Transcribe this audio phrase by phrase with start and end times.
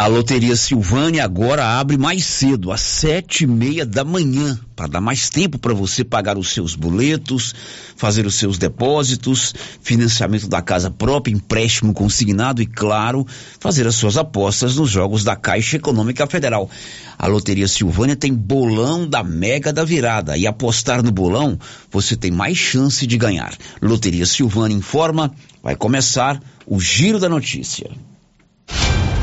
[0.00, 5.00] A Loteria Silvânia agora abre mais cedo, às sete e meia da manhã, para dar
[5.02, 7.54] mais tempo para você pagar os seus boletos,
[7.96, 13.26] fazer os seus depósitos, financiamento da casa própria, empréstimo consignado e, claro,
[13.58, 16.70] fazer as suas apostas nos jogos da Caixa Econômica Federal.
[17.18, 21.58] A Loteria Silvânia tem bolão da Mega da Virada e apostar no bolão
[21.90, 23.52] você tem mais chance de ganhar.
[23.82, 25.30] Loteria Silvânia informa,
[25.62, 27.90] vai começar o Giro da Notícia.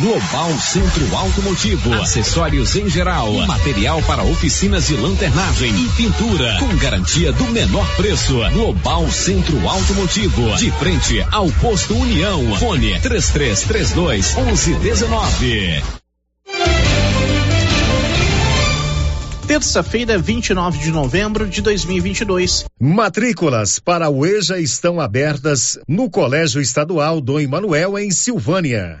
[0.00, 7.30] Global Centro Automotivo, acessórios em geral, material para oficinas de lanternagem e pintura, com garantia
[7.32, 8.38] do menor preço.
[8.52, 12.56] Global Centro Automotivo, de frente ao posto União.
[12.56, 15.82] Fone 3332 1119.
[19.46, 22.64] Terça-feira, 29 de novembro de 2022.
[22.80, 29.00] Matrículas para o EJA estão abertas no Colégio Estadual Dom Emanuel, em Silvânia.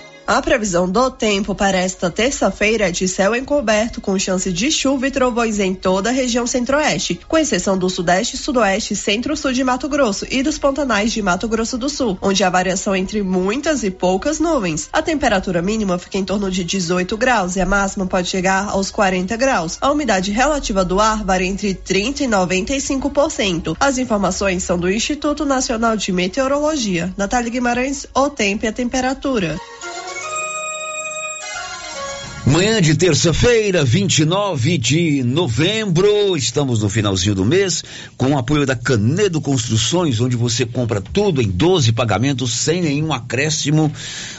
[0.31, 5.07] A previsão do tempo para esta terça-feira é de céu encoberto, com chance de chuva
[5.07, 9.89] e trovões em toda a região centro-oeste, com exceção do sudeste, sudoeste, centro-sul de Mato
[9.89, 13.91] Grosso e dos pantanais de Mato Grosso do Sul, onde há variação entre muitas e
[13.91, 14.87] poucas nuvens.
[14.93, 18.89] A temperatura mínima fica em torno de 18 graus e a máxima pode chegar aos
[18.89, 19.77] 40 graus.
[19.81, 23.75] A umidade relativa do ar varia entre 30 e 95%.
[23.77, 27.13] As informações são do Instituto Nacional de Meteorologia.
[27.17, 29.59] Natália Guimarães, o tempo e a temperatura.
[32.45, 37.83] Manhã de terça-feira, 29 de novembro, estamos no finalzinho do mês,
[38.17, 43.13] com o apoio da Canedo Construções, onde você compra tudo em 12 pagamentos sem nenhum
[43.13, 43.93] acréscimo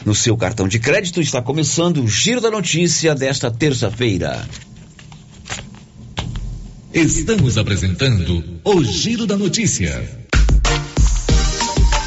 [0.05, 1.21] no seu cartão de crédito.
[1.21, 4.47] Está começando o Giro da Notícia desta terça-feira.
[6.93, 10.22] Estamos apresentando o Giro da Notícia.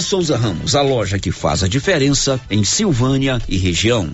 [0.00, 4.10] Souza Ramos, a loja que faz a diferença em Silvânia e região.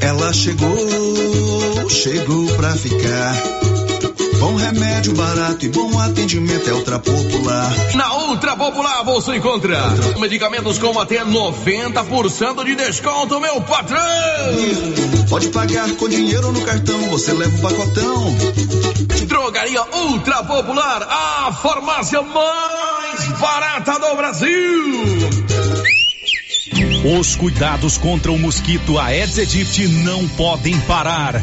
[0.00, 3.69] Ela chegou, chegou pra ficar.
[4.40, 7.70] Bom remédio barato e bom atendimento é Ultra Popular.
[7.94, 9.78] Na Ultra Popular você encontra
[10.18, 14.00] medicamentos com até 90% de desconto, meu patrão!
[15.28, 18.36] Pode pagar com dinheiro no cartão, você leva o pacotão.
[19.26, 25.20] Drogaria Ultra Popular, a farmácia mais barata do Brasil.
[27.18, 31.42] Os cuidados contra o mosquito Aedes aegypti não podem parar.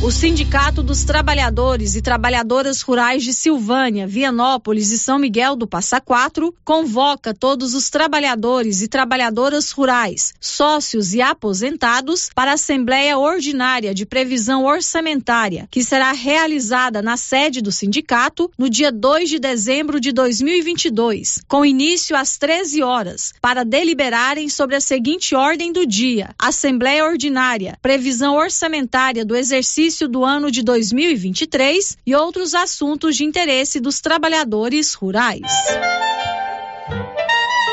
[0.00, 6.00] O Sindicato dos Trabalhadores e Trabalhadoras Rurais de Silvânia, Vianópolis e São Miguel do Passa
[6.00, 13.92] Quatro convoca todos os trabalhadores e trabalhadoras rurais, sócios e aposentados para a Assembleia Ordinária
[13.92, 19.98] de Previsão Orçamentária, que será realizada na sede do sindicato no dia 2 de dezembro
[19.98, 26.30] de 2022, com início às 13 horas, para deliberarem sobre a seguinte ordem do dia:
[26.38, 33.80] Assembleia Ordinária, Previsão Orçamentária do exercício do ano de 2023 e outros assuntos de interesse
[33.80, 35.50] dos trabalhadores rurais.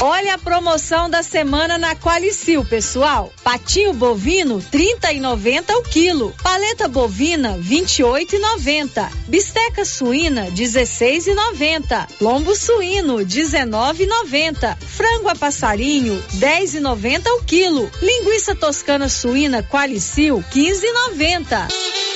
[0.00, 3.32] Olha a promoção da semana na Qualicil, pessoal.
[3.42, 6.34] Patinho bovino, 30,90 o quilo.
[6.42, 9.10] Paleta bovina, 28,90.
[9.26, 12.08] Bisteca suína, 16,90.
[12.20, 14.76] Lombo suíno, 19,90.
[14.76, 17.90] Frango a passarinho, 10,90 o quilo.
[18.02, 22.15] Linguiça toscana suína Qualicil, 15,90.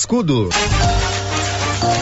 [0.01, 0.49] Cascudo.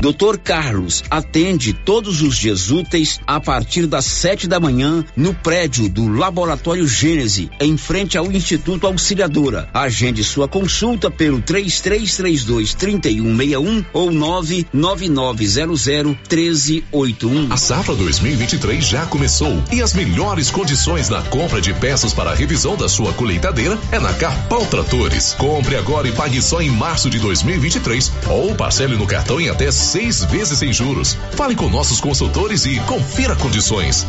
[0.00, 5.88] Doutor Carlos atende todos os dias úteis a partir das sete da manhã no prédio
[5.88, 9.68] do Laboratório Gênese, em frente ao Instituto Auxiliadora.
[9.72, 15.86] Agende sua consulta pelo 3332 3161 ou 99900
[16.28, 17.52] 1381.
[17.52, 22.34] A safra 2023 já começou e as melhores condições na compra de peças para a
[22.34, 25.34] revisão da sua colheitadeira é na Carpal Tratores.
[25.38, 29.70] Compre agora e pague só em março de 2023 ou parcele no cartão em até
[29.86, 31.16] seis vezes sem juros.
[31.32, 34.06] Fale com nossos consultores e confira condições.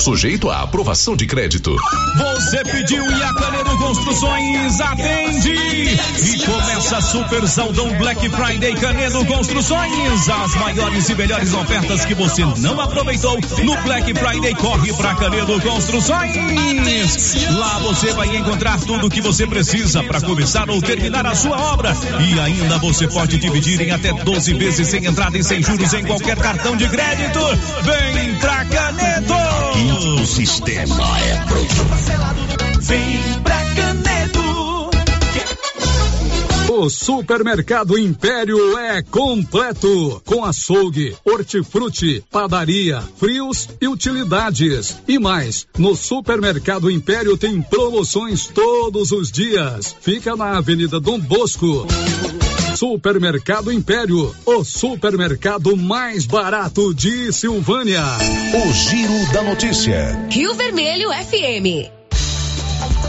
[0.00, 1.76] Sujeito à aprovação de crédito.
[2.16, 5.52] Você pediu e a Canedo Construções atende.
[5.52, 10.26] E começa super saldão Black Friday Canedo Construções.
[10.26, 15.60] As maiores e melhores ofertas que você não aproveitou no Black Friday corre para Canedo
[15.60, 16.34] Construções.
[17.50, 21.58] Lá você vai encontrar tudo o que você precisa para começar ou terminar a sua
[21.74, 21.94] obra.
[22.26, 26.04] E ainda você pode dividir em até 12 vezes sem entrada e sem juros em
[26.04, 27.40] qualquer cartão de crédito.
[27.84, 29.39] Vem pra Canedo!
[29.88, 32.80] O sistema é pronto.
[32.82, 34.90] Vem pra Canedo!
[36.68, 44.98] O Supermercado Império é completo, com açougue, hortifruti, padaria, frios e utilidades.
[45.08, 49.96] E mais, no Supermercado Império tem promoções todos os dias.
[50.00, 51.86] Fica na Avenida Dom Bosco.
[52.76, 58.02] Supermercado Império, o supermercado mais barato de Silvânia.
[58.54, 60.26] O Giro da Notícia.
[60.30, 61.90] Rio Vermelho FM.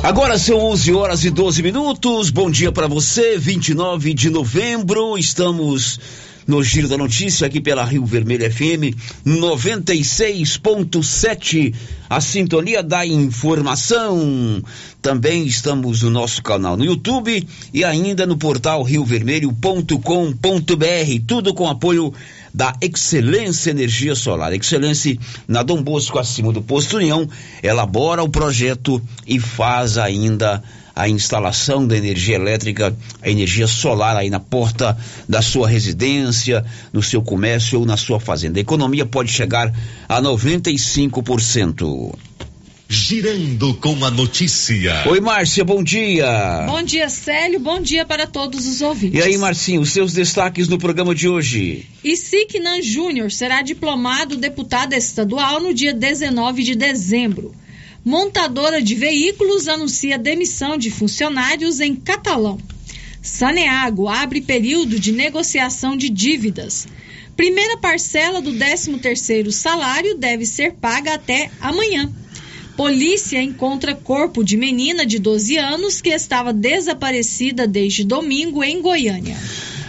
[0.04, 2.32] Agora são 11 horas e 12 minutos.
[2.32, 5.18] Bom dia para você, 29 de novembro.
[5.18, 6.00] Estamos
[6.48, 8.96] no Giro da Notícia aqui pela Rio Vermelho FM
[9.26, 11.74] 96.7.
[12.10, 14.62] A sintonia da informação.
[15.02, 21.26] Também estamos no nosso canal no YouTube e ainda no portal riovermelho.com.br.
[21.26, 22.14] Tudo com apoio
[22.54, 24.54] da Excelência Energia Solar.
[24.54, 25.18] Excelência
[25.48, 27.28] na Dom Bosco, acima do Posto União,
[27.64, 34.30] elabora o projeto e faz ainda a instalação da energia elétrica, a energia solar aí
[34.30, 38.60] na porta da sua residência, no seu comércio ou na sua fazenda.
[38.60, 39.74] A economia pode chegar
[40.08, 42.14] a 95%.
[42.94, 45.04] Girando com a notícia.
[45.08, 46.66] Oi, Márcia, bom dia.
[46.68, 47.58] Bom dia, Célio.
[47.58, 49.18] Bom dia para todos os ouvintes.
[49.18, 51.86] E aí, Marcinho, os seus destaques no programa de hoje?
[52.04, 57.56] Isignan Júnior será diplomado deputado estadual no dia 19 de dezembro.
[58.04, 62.58] Montadora de veículos anuncia demissão de funcionários em Catalão.
[63.22, 66.88] Saneago abre período de negociação de dívidas.
[67.36, 72.12] Primeira parcela do 13º salário deve ser paga até amanhã.
[72.76, 79.38] Polícia encontra corpo de menina de 12 anos que estava desaparecida desde domingo em Goiânia.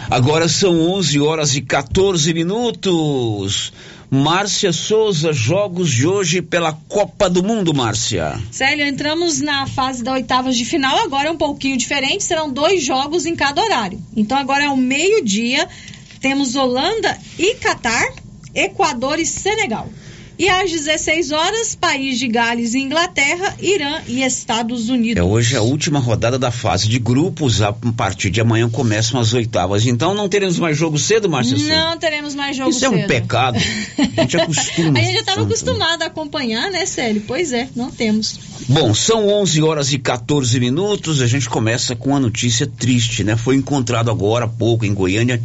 [0.09, 3.73] Agora são 11 horas e 14 minutos.
[4.13, 8.39] Márcia Souza, jogos de hoje pela Copa do Mundo, Márcia.
[8.51, 12.83] Célio, entramos na fase da oitavas de final, agora é um pouquinho diferente, serão dois
[12.83, 13.99] jogos em cada horário.
[14.15, 15.67] Então agora é o meio-dia,
[16.21, 18.07] temos Holanda e Catar,
[18.53, 19.89] Equador e Senegal.
[20.37, 25.21] E às 16 horas, País de Gales e Inglaterra, Irã e Estados Unidos.
[25.21, 27.61] É hoje a última rodada da fase de grupos.
[27.61, 29.85] A partir de amanhã começam as oitavas.
[29.85, 31.57] Então não teremos mais jogo cedo, Márcia?
[31.57, 32.95] Não teremos mais jogo Isso cedo.
[32.95, 33.59] é um pecado.
[34.17, 34.97] A gente acostuma.
[34.97, 37.23] a gente já estava acostumado a acompanhar, né, Célio?
[37.27, 38.39] Pois é, não temos.
[38.67, 41.21] Bom, são 11 horas e 14 minutos.
[41.21, 43.37] A gente começa com uma notícia triste, né?
[43.37, 45.39] Foi encontrado agora há pouco em Goiânia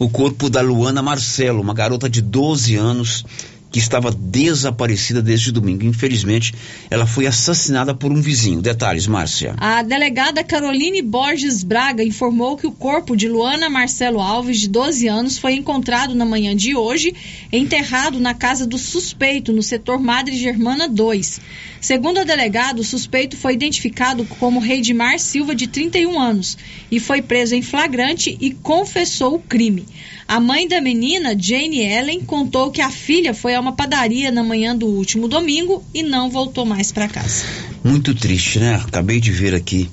[0.00, 3.22] o corpo da Luana Marcelo, uma garota de 12 anos
[3.70, 5.84] que estava desaparecida desde domingo.
[5.84, 6.54] Infelizmente,
[6.90, 8.60] ela foi assassinada por um vizinho.
[8.60, 9.54] Detalhes, Márcia.
[9.58, 15.06] A delegada Caroline Borges Braga informou que o corpo de Luana Marcelo Alves, de 12
[15.06, 17.14] anos, foi encontrado na manhã de hoje,
[17.52, 21.40] enterrado na casa do suspeito, no setor Madre Germana 2.
[21.80, 26.58] Segundo a delegada, o suspeito foi identificado como Reidmar Silva, de 31 anos,
[26.90, 29.86] e foi preso em flagrante e confessou o crime.
[30.28, 34.44] A mãe da menina, Jane Ellen, contou que a filha foi a uma padaria na
[34.44, 37.44] manhã do último domingo e não voltou mais para casa.
[37.82, 38.74] Muito triste, né?
[38.74, 39.90] Acabei de ver aqui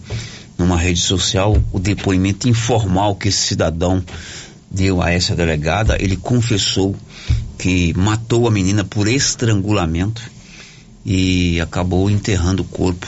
[0.58, 4.04] numa rede social o depoimento informal que esse cidadão
[4.70, 5.98] deu a essa delegada.
[6.00, 6.96] Ele confessou
[7.58, 10.37] que matou a menina por estrangulamento
[11.08, 13.08] e acabou enterrando o corpo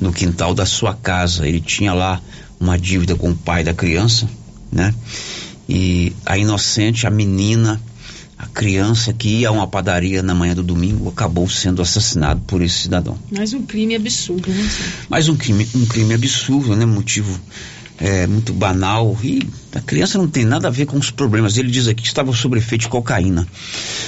[0.00, 1.46] no quintal da sua casa.
[1.46, 2.22] Ele tinha lá
[2.60, 4.30] uma dívida com o pai da criança,
[4.70, 4.94] né?
[5.68, 7.82] E a inocente, a menina,
[8.38, 12.62] a criança que ia a uma padaria na manhã do domingo acabou sendo assassinado por
[12.62, 13.18] esse cidadão.
[13.28, 14.70] Mas um crime absurdo, né?
[15.08, 16.86] Mais um crime, um crime absurdo, né?
[16.86, 17.40] Motivo
[17.98, 19.42] é, muito banal e
[19.74, 21.56] a criança não tem nada a ver com os problemas.
[21.56, 23.46] Ele diz aqui que estava sob efeito de cocaína.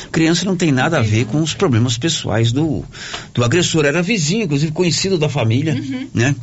[0.04, 2.84] A criança não tem nada a ver com os problemas pessoais do,
[3.32, 3.84] do agressor.
[3.84, 6.08] Era vizinho, inclusive conhecido da família, Uhum.
[6.12, 6.34] né?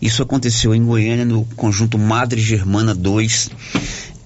[0.00, 3.50] Isso aconteceu em Goiânia, no conjunto Madre Germana 2.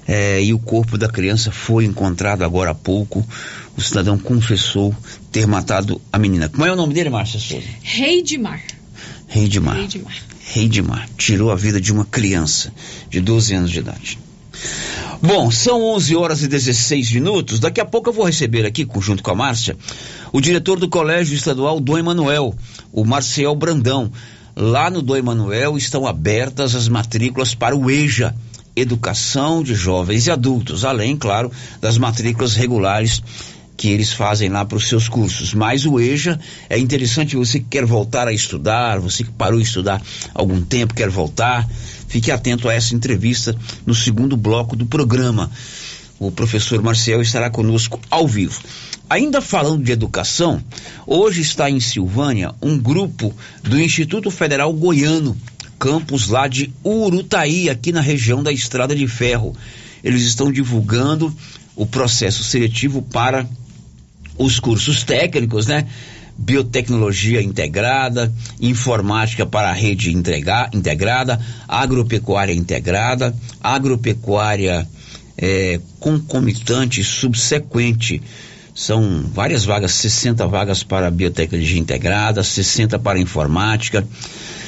[0.08, 3.26] É, e o corpo da criança foi encontrado agora há pouco.
[3.76, 4.94] O cidadão confessou
[5.32, 6.48] ter matado a menina.
[6.48, 7.66] Como é o nome dele, Márcia Souza?
[7.82, 8.62] Reidmar.
[9.26, 9.76] Reidmar.
[9.76, 10.14] Reidmar.
[10.40, 12.72] Reidmar tirou a vida de uma criança
[13.10, 14.18] de 12 anos de idade.
[15.20, 17.58] Bom, são 11 horas e 16 minutos.
[17.58, 19.76] Daqui a pouco eu vou receber aqui, junto com a Márcia,
[20.32, 22.54] o diretor do Colégio Estadual Dom Emanuel,
[22.92, 24.10] o Marcel Brandão.
[24.54, 28.34] Lá no Dom Emanuel estão abertas as matrículas para o EJA,
[28.74, 33.22] Educação de Jovens e Adultos, além, claro, das matrículas regulares
[33.76, 35.52] que eles fazem lá para os seus cursos.
[35.52, 39.66] Mas o EJA é interessante você que quer voltar a estudar, você que parou de
[39.66, 40.02] estudar
[40.34, 41.68] algum tempo, quer voltar,
[42.08, 43.54] fique atento a essa entrevista
[43.84, 45.50] no segundo bloco do programa.
[46.18, 48.60] O professor Marcel estará conosco ao vivo.
[49.08, 50.62] Ainda falando de educação,
[51.06, 55.36] hoje está em Silvânia um grupo do Instituto Federal Goiano,
[55.78, 59.54] campus lá de Urutaí, aqui na região da Estrada de Ferro.
[60.02, 61.32] Eles estão divulgando
[61.76, 63.46] o processo seletivo para
[64.38, 65.86] os cursos técnicos, né?
[66.38, 74.86] Biotecnologia integrada, informática para a rede entregar, integrada, agropecuária integrada, agropecuária
[75.38, 78.22] eh, concomitante subsequente.
[78.74, 84.06] São várias vagas, 60 vagas para biotecnologia integrada, 60 para informática,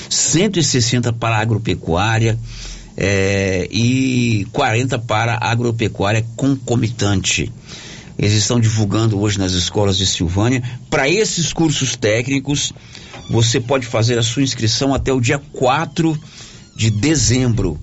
[0.09, 2.39] 160 para agropecuária
[2.97, 7.53] eh, e 40 para agropecuária concomitante.
[8.19, 10.63] Eles estão divulgando hoje nas escolas de Silvânia.
[10.91, 12.73] Para esses cursos técnicos,
[13.31, 16.19] você pode fazer a sua inscrição até o dia 4
[16.75, 17.79] de dezembro.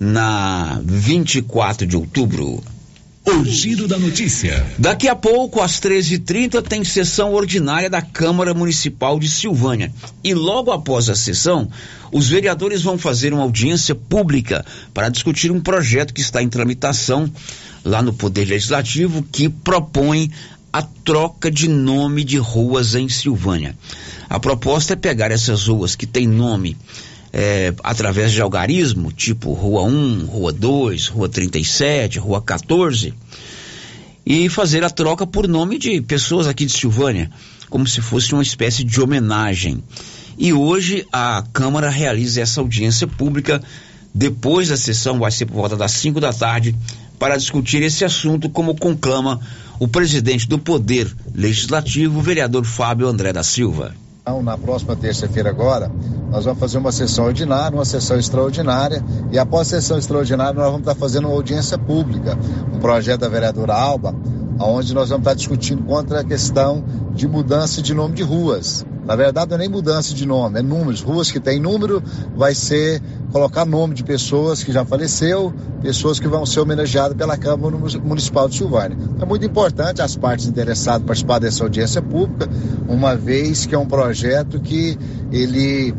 [0.00, 2.62] na 24 de outubro.
[3.26, 4.64] O giro da notícia.
[4.78, 9.92] Daqui a pouco, às 13h30, tem sessão ordinária da Câmara Municipal de Silvânia.
[10.22, 11.68] E logo após a sessão,
[12.12, 17.28] os vereadores vão fazer uma audiência pública para discutir um projeto que está em tramitação
[17.84, 20.30] lá no Poder Legislativo que propõe
[20.72, 23.76] a troca de nome de ruas em Silvânia.
[24.30, 26.76] A proposta é pegar essas ruas que têm nome
[27.38, 33.12] é, através de algarismo, tipo Rua 1, Rua 2, Rua 37, Rua 14,
[34.24, 37.30] e fazer a troca por nome de pessoas aqui de Silvânia,
[37.68, 39.84] como se fosse uma espécie de homenagem.
[40.38, 43.62] E hoje a Câmara realiza essa audiência pública.
[44.14, 46.74] Depois da sessão, vai ser por volta das 5 da tarde,
[47.18, 49.40] para discutir esse assunto, como conclama
[49.78, 53.94] o presidente do Poder Legislativo, o vereador Fábio André da Silva.
[54.28, 55.88] Então, na próxima terça-feira agora,
[56.32, 60.64] nós vamos fazer uma sessão ordinária, uma sessão extraordinária, e após a sessão extraordinária nós
[60.64, 62.36] vamos estar fazendo uma audiência pública,
[62.74, 64.12] um projeto da vereadora Alba,
[64.58, 66.82] onde nós vamos estar discutindo contra a questão
[67.14, 68.84] de mudança de nome de ruas.
[69.06, 71.00] Na verdade, não é nem mudança de nome, é números.
[71.00, 72.02] Ruas que têm número,
[72.36, 73.00] vai ser
[73.32, 78.48] colocar nome de pessoas que já faleceu, pessoas que vão ser homenageadas pela Câmara Municipal
[78.48, 78.98] de Silvânia.
[79.20, 82.48] É muito importante as partes interessadas participar dessa audiência pública,
[82.88, 84.98] uma vez que é um projeto que
[85.30, 85.94] ele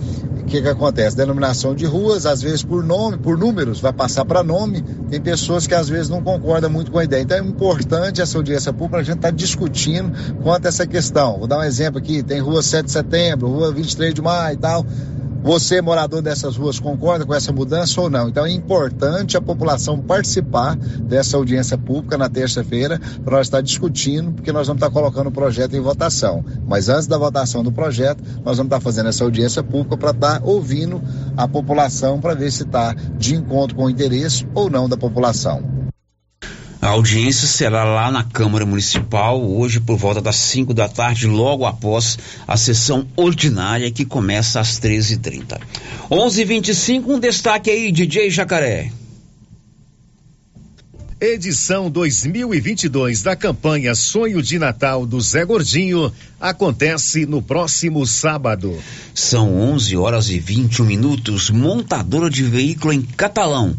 [0.48, 1.18] o que, que acontece?
[1.18, 4.82] Denominação de ruas, às vezes por nome, por números, vai passar para nome.
[5.10, 7.22] Tem pessoas que às vezes não concordam muito com a ideia.
[7.22, 10.10] Então é importante essa audiência pública, a gente está discutindo
[10.42, 11.38] quanto a essa questão.
[11.40, 14.58] Vou dar um exemplo aqui: tem rua 7 de setembro, rua 23 de maio e
[14.58, 14.86] tal.
[15.48, 18.28] Você, morador dessas ruas, concorda com essa mudança ou não?
[18.28, 24.34] Então é importante a população participar dessa audiência pública na terça-feira para nós estar discutindo,
[24.34, 26.44] porque nós vamos estar colocando o projeto em votação.
[26.68, 30.42] Mas antes da votação do projeto, nós vamos estar fazendo essa audiência pública para estar
[30.44, 31.02] ouvindo
[31.38, 35.87] a população para ver se está de encontro com o interesse ou não da população.
[36.88, 41.66] A audiência será lá na Câmara Municipal, hoje por volta das 5 da tarde, logo
[41.66, 45.60] após a sessão ordinária que começa às 13h30.
[46.10, 48.90] 11:25 um destaque aí, DJ Jacaré.
[51.20, 58.74] Edição 2022 da campanha Sonho de Natal do Zé Gordinho acontece no próximo sábado.
[59.14, 61.50] São 11 horas e 21 minutos.
[61.50, 63.76] Montadora de veículo em Catalão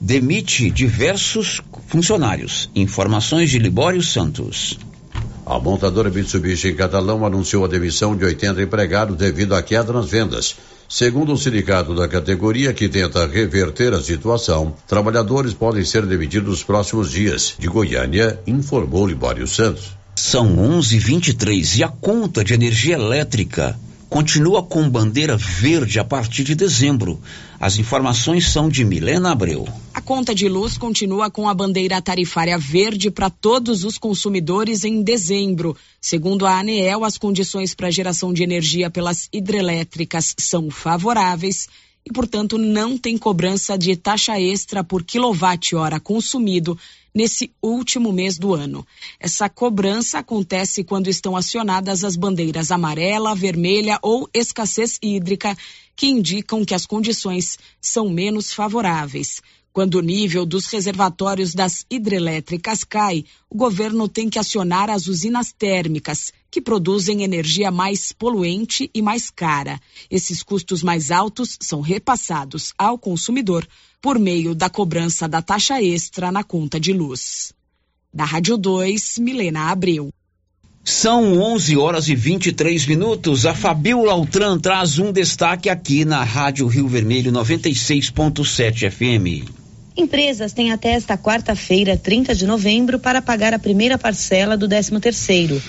[0.00, 2.70] demite diversos funcionários.
[2.74, 4.78] Informações de Libório Santos.
[5.44, 10.08] A montadora Mitsubishi em Catalão anunciou a demissão de 80 empregados devido à queda nas
[10.08, 10.54] vendas.
[10.88, 16.62] Segundo o sindicato da categoria que tenta reverter a situação, trabalhadores podem ser demitidos nos
[16.62, 17.54] próximos dias.
[17.58, 19.90] De Goiânia, informou Libório Santos.
[20.14, 23.76] São 11:23 e a conta de energia elétrica
[24.10, 27.20] continua com bandeira verde a partir de dezembro.
[27.60, 29.68] As informações são de Milena Abreu.
[29.94, 35.00] A conta de luz continua com a bandeira tarifária verde para todos os consumidores em
[35.00, 35.76] dezembro.
[36.00, 41.68] Segundo a ANEEL, as condições para geração de energia pelas hidrelétricas são favoráveis
[42.04, 46.78] e, portanto, não tem cobrança de taxa extra por quilowatt-hora consumido
[47.14, 48.86] nesse último mês do ano.
[49.18, 55.56] Essa cobrança acontece quando estão acionadas as bandeiras amarela, vermelha ou escassez hídrica,
[55.96, 59.42] que indicam que as condições são menos favoráveis.
[59.72, 65.52] Quando o nível dos reservatórios das hidrelétricas cai, o governo tem que acionar as usinas
[65.52, 69.80] térmicas, que produzem energia mais poluente e mais cara.
[70.10, 73.64] Esses custos mais altos são repassados ao consumidor
[74.02, 77.52] por meio da cobrança da taxa extra na conta de luz.
[78.12, 80.10] Da Rádio 2, Milena Abreu.
[80.82, 83.46] São 11 horas e 23 minutos.
[83.46, 89.59] A Fabiola Altran traz um destaque aqui na Rádio Rio Vermelho 96.7 FM.
[90.00, 94.98] Empresas têm até esta quarta-feira, 30 de novembro, para pagar a primeira parcela do 13
[94.98, 95.62] terceiro.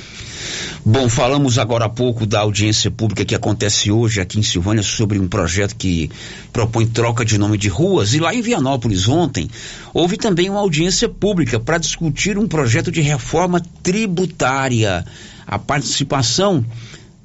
[0.85, 5.19] Bom, falamos agora há pouco da audiência pública que acontece hoje aqui em Silvânia sobre
[5.19, 6.09] um projeto que
[6.51, 8.13] propõe troca de nome de ruas.
[8.13, 9.49] E lá em Vianópolis, ontem,
[9.93, 15.05] houve também uma audiência pública para discutir um projeto de reforma tributária.
[15.45, 16.65] A participação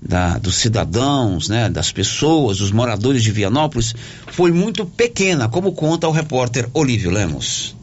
[0.01, 3.95] da, dos cidadãos, né, das pessoas, dos moradores de Vianópolis,
[4.27, 7.76] foi muito pequena, como conta o repórter Olívio Lemos.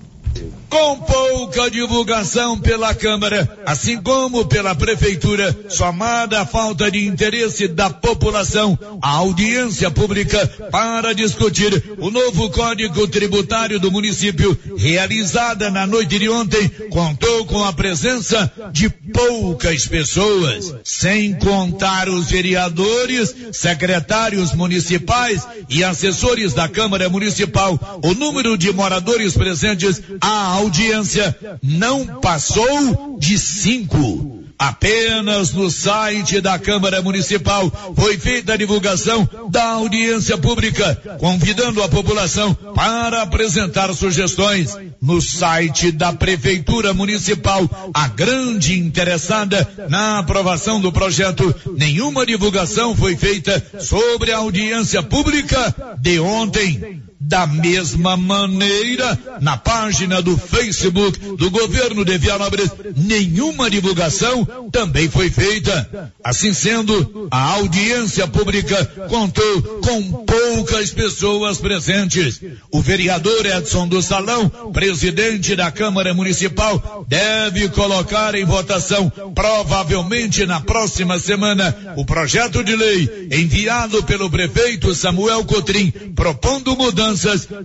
[0.69, 7.91] Com pouca divulgação pela Câmara, assim como pela Prefeitura, somada a falta de interesse da
[7.91, 16.17] população, a audiência pública para discutir o novo Código Tributário do município, realizada na noite
[16.17, 25.47] de ontem, contou com a presença de poucas pessoas, sem contar os vereadores, secretários municipais
[25.69, 28.01] e assessores da Câmara Municipal.
[28.03, 34.41] O número de moradores presentes à audiência não passou de cinco.
[34.57, 41.89] Apenas no site da Câmara Municipal foi feita a divulgação da audiência pública, convidando a
[41.89, 44.77] população para apresentar sugestões.
[45.01, 53.17] No site da Prefeitura Municipal, a grande interessada na aprovação do projeto, nenhuma divulgação foi
[53.17, 57.03] feita sobre a audiência pública de ontem.
[57.25, 65.29] Da mesma maneira, na página do Facebook do governo de Vianópolis, nenhuma divulgação também foi
[65.29, 66.11] feita.
[66.21, 72.41] Assim sendo, a audiência pública contou com poucas pessoas presentes.
[72.69, 80.59] O vereador Edson do Salão, presidente da Câmara Municipal, deve colocar em votação, provavelmente na
[80.59, 86.75] próxima semana, o projeto de lei enviado pelo prefeito Samuel Cotrim, propondo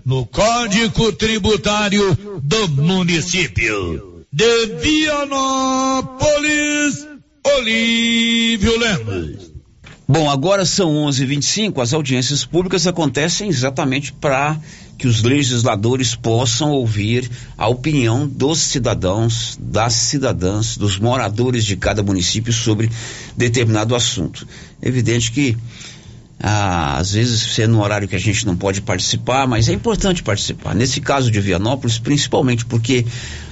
[0.05, 4.25] no Código Tributário do município.
[4.33, 6.19] De Vianópolis,
[7.57, 9.49] Olívio Lemos.
[10.07, 11.81] Bom, agora são 11:25.
[11.81, 14.59] As audiências públicas acontecem exatamente para
[14.99, 22.03] que os legisladores possam ouvir a opinião dos cidadãos, das cidadãs, dos moradores de cada
[22.03, 22.91] município sobre
[23.37, 24.47] determinado assunto.
[24.83, 25.57] É evidente que
[26.41, 30.23] ah, às vezes ser no horário que a gente não pode participar, mas é importante
[30.23, 30.75] participar.
[30.75, 33.05] Nesse caso de Vianópolis, principalmente porque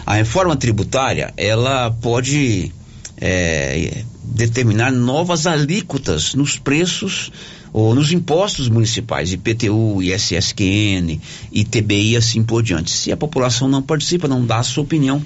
[0.04, 2.72] a reforma tributária ela pode
[3.20, 7.32] é, determinar novas alíquotas nos preços
[7.72, 11.20] ou nos impostos municipais, IPTU, ISSQN,
[11.52, 12.90] ITBI e assim por diante.
[12.90, 15.22] Se a população não participa, não dá a sua opinião,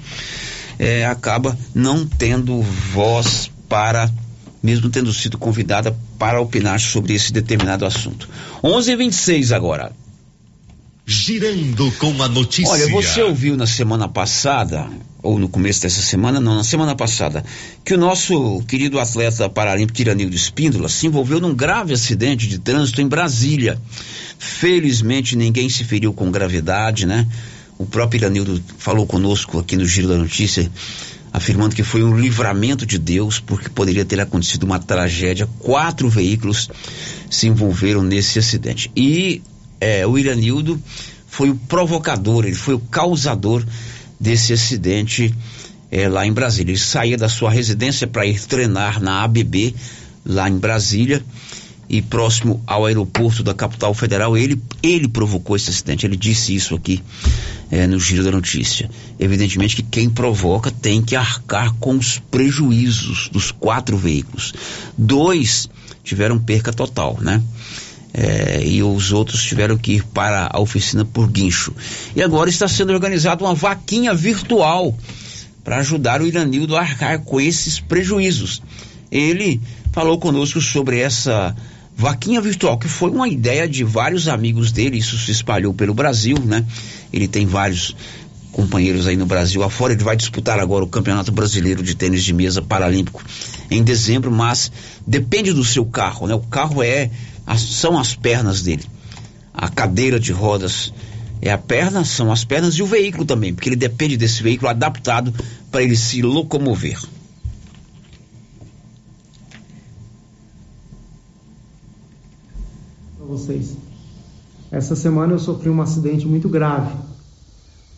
[0.79, 4.11] é, acaba não tendo voz para
[4.61, 8.29] mesmo tendo sido convidada para opinar sobre esse determinado assunto.
[8.63, 9.91] 11:26 agora.
[11.05, 12.71] Girando com a notícia.
[12.71, 14.87] Olha, você ouviu na semana passada,
[15.21, 17.43] ou no começo dessa semana, não, na semana passada,
[17.83, 23.01] que o nosso querido atleta paralímpico Tiranildo Espíndola se envolveu num grave acidente de trânsito
[23.01, 23.79] em Brasília.
[24.37, 27.27] Felizmente ninguém se feriu com gravidade, né?
[27.77, 30.71] O próprio Iranildo falou conosco aqui no Giro da Notícia
[31.33, 35.47] afirmando que foi um livramento de Deus, porque poderia ter acontecido uma tragédia.
[35.59, 36.69] Quatro veículos
[37.29, 38.91] se envolveram nesse acidente.
[38.95, 39.41] E
[39.79, 40.81] é, o Iranildo
[41.27, 43.65] foi o provocador, ele foi o causador
[44.19, 45.33] desse acidente
[45.89, 46.71] é, lá em Brasília.
[46.71, 49.73] Ele saía da sua residência para ir treinar na ABB,
[50.25, 51.23] lá em Brasília,
[51.91, 56.05] e próximo ao aeroporto da capital federal, ele, ele provocou esse acidente.
[56.05, 57.03] Ele disse isso aqui
[57.69, 58.89] é, no giro da notícia.
[59.19, 64.53] Evidentemente que quem provoca tem que arcar com os prejuízos dos quatro veículos.
[64.97, 65.69] Dois
[66.01, 67.43] tiveram perca total, né?
[68.13, 71.73] É, e os outros tiveram que ir para a oficina por guincho.
[72.15, 74.97] E agora está sendo organizada uma vaquinha virtual
[75.61, 78.61] para ajudar o Iranildo a arcar com esses prejuízos.
[79.11, 79.59] Ele
[79.91, 81.53] falou conosco sobre essa
[82.01, 86.35] Vaquinha Virtual, que foi uma ideia de vários amigos dele, isso se espalhou pelo Brasil,
[86.43, 86.65] né?
[87.13, 87.95] Ele tem vários
[88.51, 92.33] companheiros aí no Brasil afora, ele vai disputar agora o Campeonato Brasileiro de Tênis de
[92.33, 93.23] Mesa Paralímpico
[93.69, 94.71] em dezembro, mas
[95.05, 96.33] depende do seu carro, né?
[96.33, 97.11] O carro é,
[97.55, 98.83] são as pernas dele.
[99.53, 100.91] A cadeira de rodas
[101.39, 104.71] é a perna, são as pernas e o veículo também, porque ele depende desse veículo
[104.71, 105.31] adaptado
[105.69, 106.97] para ele se locomover.
[113.31, 113.77] Vocês.
[114.69, 116.93] Essa semana eu sofri um acidente muito grave,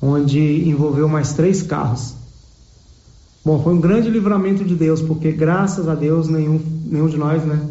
[0.01, 2.13] onde envolveu mais três carros.
[3.43, 7.43] Bom, foi um grande livramento de Deus, porque graças a Deus nenhum, nenhum de nós,
[7.43, 7.67] né,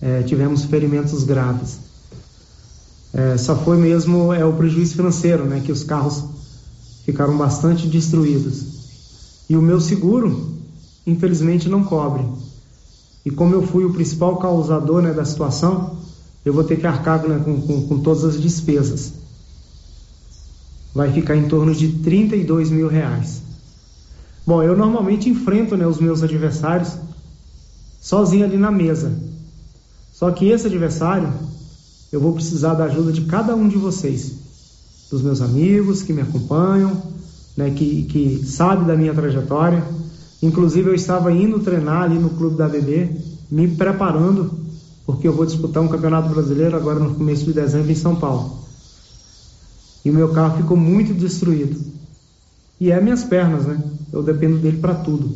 [0.00, 1.78] é, tivemos ferimentos graves.
[3.12, 6.24] É, só foi mesmo é o prejuízo financeiro, né, que os carros
[7.04, 8.64] ficaram bastante destruídos.
[9.50, 10.54] E o meu seguro,
[11.06, 12.24] infelizmente, não cobre.
[13.24, 15.96] E como eu fui o principal causador né, da situação,
[16.44, 19.12] eu vou ter que arcar né, com, com, com, todas as despesas.
[20.94, 23.42] Vai ficar em torno de 32 mil reais.
[24.46, 26.96] Bom, eu normalmente enfrento né, os meus adversários
[28.00, 29.12] sozinho ali na mesa.
[30.12, 31.32] Só que esse adversário,
[32.10, 34.32] eu vou precisar da ajuda de cada um de vocês,
[35.10, 37.02] dos meus amigos que me acompanham,
[37.56, 39.84] né, que, que sabe da minha trajetória.
[40.42, 43.10] Inclusive eu estava indo treinar ali no clube da BB,
[43.50, 44.50] me preparando,
[45.08, 48.58] porque eu vou disputar um campeonato brasileiro agora no começo de dezembro em São Paulo.
[50.04, 51.80] E o meu carro ficou muito destruído.
[52.78, 53.82] E é minhas pernas, né?
[54.12, 55.34] Eu dependo dele para tudo.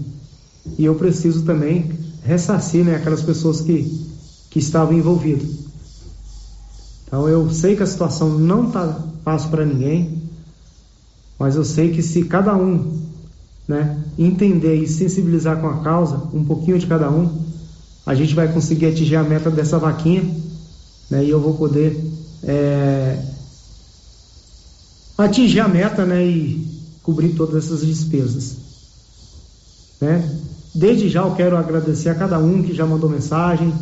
[0.78, 1.90] E eu preciso também
[2.22, 4.10] ressarcir né, aquelas pessoas que,
[4.50, 5.48] que estavam envolvidas.
[7.06, 10.22] Então eu sei que a situação não está fácil para ninguém,
[11.38, 13.00] mas eu sei que se cada um
[13.66, 17.51] né, entender e sensibilizar com a causa, um pouquinho de cada um,
[18.04, 20.22] a gente vai conseguir atingir a meta dessa vaquinha
[21.10, 21.98] né, e eu vou poder
[22.42, 23.22] é,
[25.16, 26.66] atingir a meta né, e
[27.02, 28.56] cobrir todas essas despesas.
[30.00, 30.38] Né?
[30.74, 33.72] Desde já eu quero agradecer a cada um que já mandou mensagem,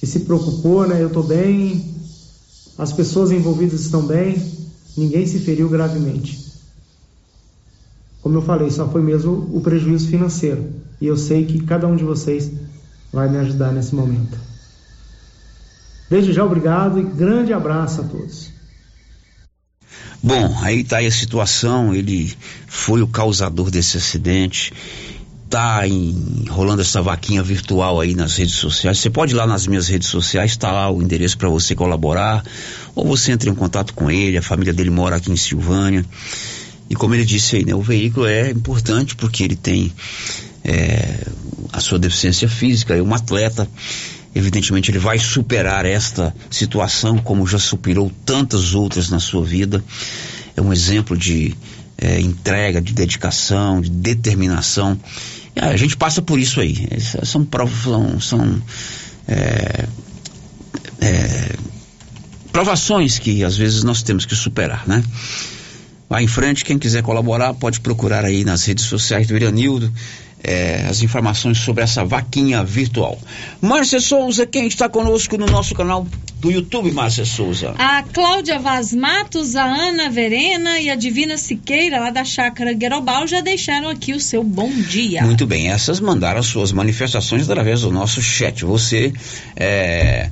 [0.00, 1.00] que se preocupou, né?
[1.00, 1.94] Eu estou bem,
[2.76, 4.42] as pessoas envolvidas estão bem,
[4.96, 6.50] ninguém se feriu gravemente.
[8.22, 10.66] Como eu falei, só foi mesmo o prejuízo financeiro.
[11.00, 12.50] E eu sei que cada um de vocês
[13.12, 14.38] vai me ajudar nesse momento.
[16.08, 18.50] Desde já, obrigado e grande abraço a todos.
[20.22, 21.94] Bom, aí está a situação.
[21.94, 22.32] Ele
[22.66, 24.72] foi o causador desse acidente.
[25.48, 28.98] Tá em, rolando essa vaquinha virtual aí nas redes sociais.
[28.98, 32.44] Você pode ir lá nas minhas redes sociais, está lá o endereço para você colaborar.
[32.94, 36.04] Ou você entra em contato com ele, a família dele mora aqui em Silvânia.
[36.88, 39.92] E como ele disse aí, né, o veículo é importante porque ele tem
[40.64, 41.26] é,
[41.72, 43.68] a sua deficiência física, é um atleta.
[44.34, 49.82] Evidentemente, ele vai superar esta situação, como já superou tantas outras na sua vida.
[50.56, 51.56] É um exemplo de
[51.98, 54.98] é, entrega, de dedicação, de determinação.
[55.54, 56.88] E a gente passa por isso aí.
[57.24, 58.62] São provas, são,
[59.26, 59.86] é,
[61.00, 61.56] é,
[62.52, 65.02] provações que às vezes nós temos que superar, né?
[66.08, 69.92] Vá em frente, quem quiser colaborar pode procurar aí nas redes sociais do Iranildo
[70.42, 73.18] é, as informações sobre essa vaquinha virtual.
[73.60, 76.06] Márcia Souza, quem está conosco no nosso canal
[76.40, 77.74] do YouTube, Márcia Souza?
[77.78, 83.26] A Cláudia Vaz Matos, a Ana Verena e a Divina Siqueira, lá da Chácara Guerobal,
[83.26, 85.22] já deixaram aqui o seu bom dia.
[85.22, 88.64] Muito bem, essas mandaram as suas manifestações através do nosso chat.
[88.64, 89.12] Você
[89.54, 90.30] é,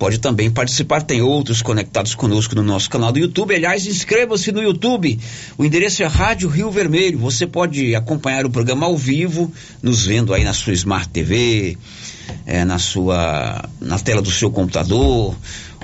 [0.00, 1.02] pode também participar.
[1.02, 3.54] Tem outros conectados conosco no nosso canal do YouTube.
[3.54, 5.20] Aliás, inscreva-se no YouTube.
[5.58, 7.18] O endereço é Rádio Rio Vermelho.
[7.18, 11.76] Você pode acompanhar o programa ao vivo, nos vendo aí na sua Smart TV,
[12.46, 15.36] é, na sua, na tela do seu computador,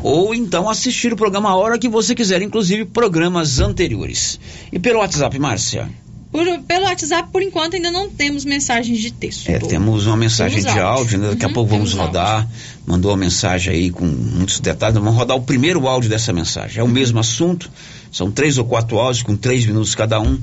[0.02, 4.40] ou então assistir o programa a hora que você quiser, inclusive programas anteriores.
[4.72, 5.90] E pelo WhatsApp, Márcia?
[6.36, 9.48] Por, pelo WhatsApp, por enquanto, ainda não temos mensagens de texto.
[9.48, 11.30] É, temos uma mensagem temos de áudio, né?
[11.30, 12.42] daqui uhum, a pouco vamos rodar.
[12.42, 12.50] Áudio.
[12.86, 14.98] Mandou uma mensagem aí com muitos detalhes.
[14.98, 16.80] Vamos rodar o primeiro áudio dessa mensagem.
[16.80, 17.70] É o mesmo assunto,
[18.12, 20.38] são três ou quatro áudios com três minutos cada um.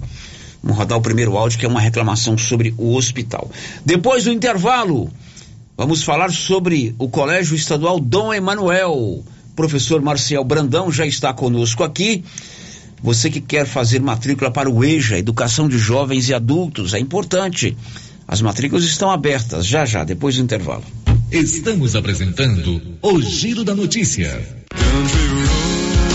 [0.64, 3.52] Vamos rodar o primeiro áudio, que é uma reclamação sobre o hospital.
[3.86, 5.12] Depois do intervalo,
[5.78, 9.24] vamos falar sobre o Colégio Estadual Dom Emanuel.
[9.56, 12.24] Professor Marcial Brandão já está conosco aqui.
[13.04, 17.76] Você que quer fazer matrícula para o EJA, Educação de Jovens e Adultos, é importante.
[18.26, 20.86] As matrículas estão abertas já já, depois do intervalo.
[21.30, 24.42] Estamos apresentando o Giro da Notícia.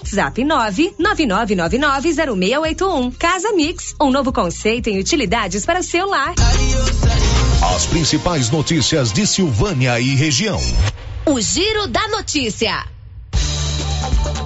[0.01, 3.13] WhatsApp 999990681.
[3.17, 6.33] Casa Mix, um novo conceito em utilidades para o seu lar.
[7.75, 10.59] As principais notícias de Silvânia e região.
[11.25, 12.83] O Giro da Notícia.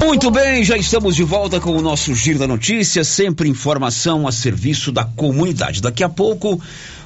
[0.01, 4.31] Muito bem, já estamos de volta com o nosso Giro da Notícia, sempre informação a
[4.31, 5.81] serviço da comunidade.
[5.81, 6.61] Daqui a pouco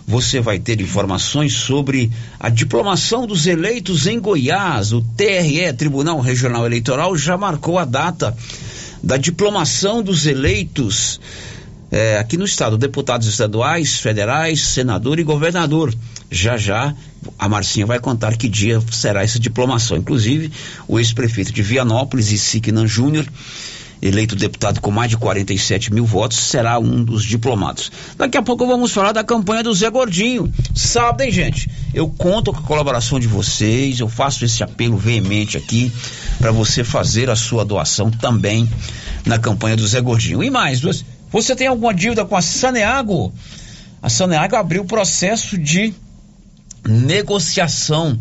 [0.10, 4.92] você vai ter informações sobre a diplomação dos eleitos em Goiás.
[4.92, 8.36] O TRE, Tribunal Regional Eleitoral, já marcou a data
[9.04, 11.22] da diplomação dos eleitos
[11.92, 15.94] é, aqui no estado, deputados estaduais, federais, senador e governador.
[16.32, 16.96] Já já
[17.38, 19.96] a Marcinha vai contar que dia será essa diplomação.
[19.96, 20.52] Inclusive,
[20.88, 23.28] o ex-prefeito de Vianópolis, Isignan Júnior,
[24.02, 27.92] eleito deputado com mais de 47 mil votos, será um dos diplomados.
[28.18, 30.52] Daqui a pouco vamos falar da campanha do Zé Gordinho.
[30.74, 31.70] Sábado, hein, gente?
[31.94, 35.92] Eu conto com a colaboração de vocês, eu faço esse apelo veemente aqui
[36.38, 38.70] para você fazer a sua doação também
[39.26, 40.44] na campanha do Zé Gordinho.
[40.44, 40.82] E mais,
[41.32, 43.34] você tem alguma dívida com a Saneago?
[44.02, 45.94] A Saneago abriu processo de
[46.88, 48.18] negociação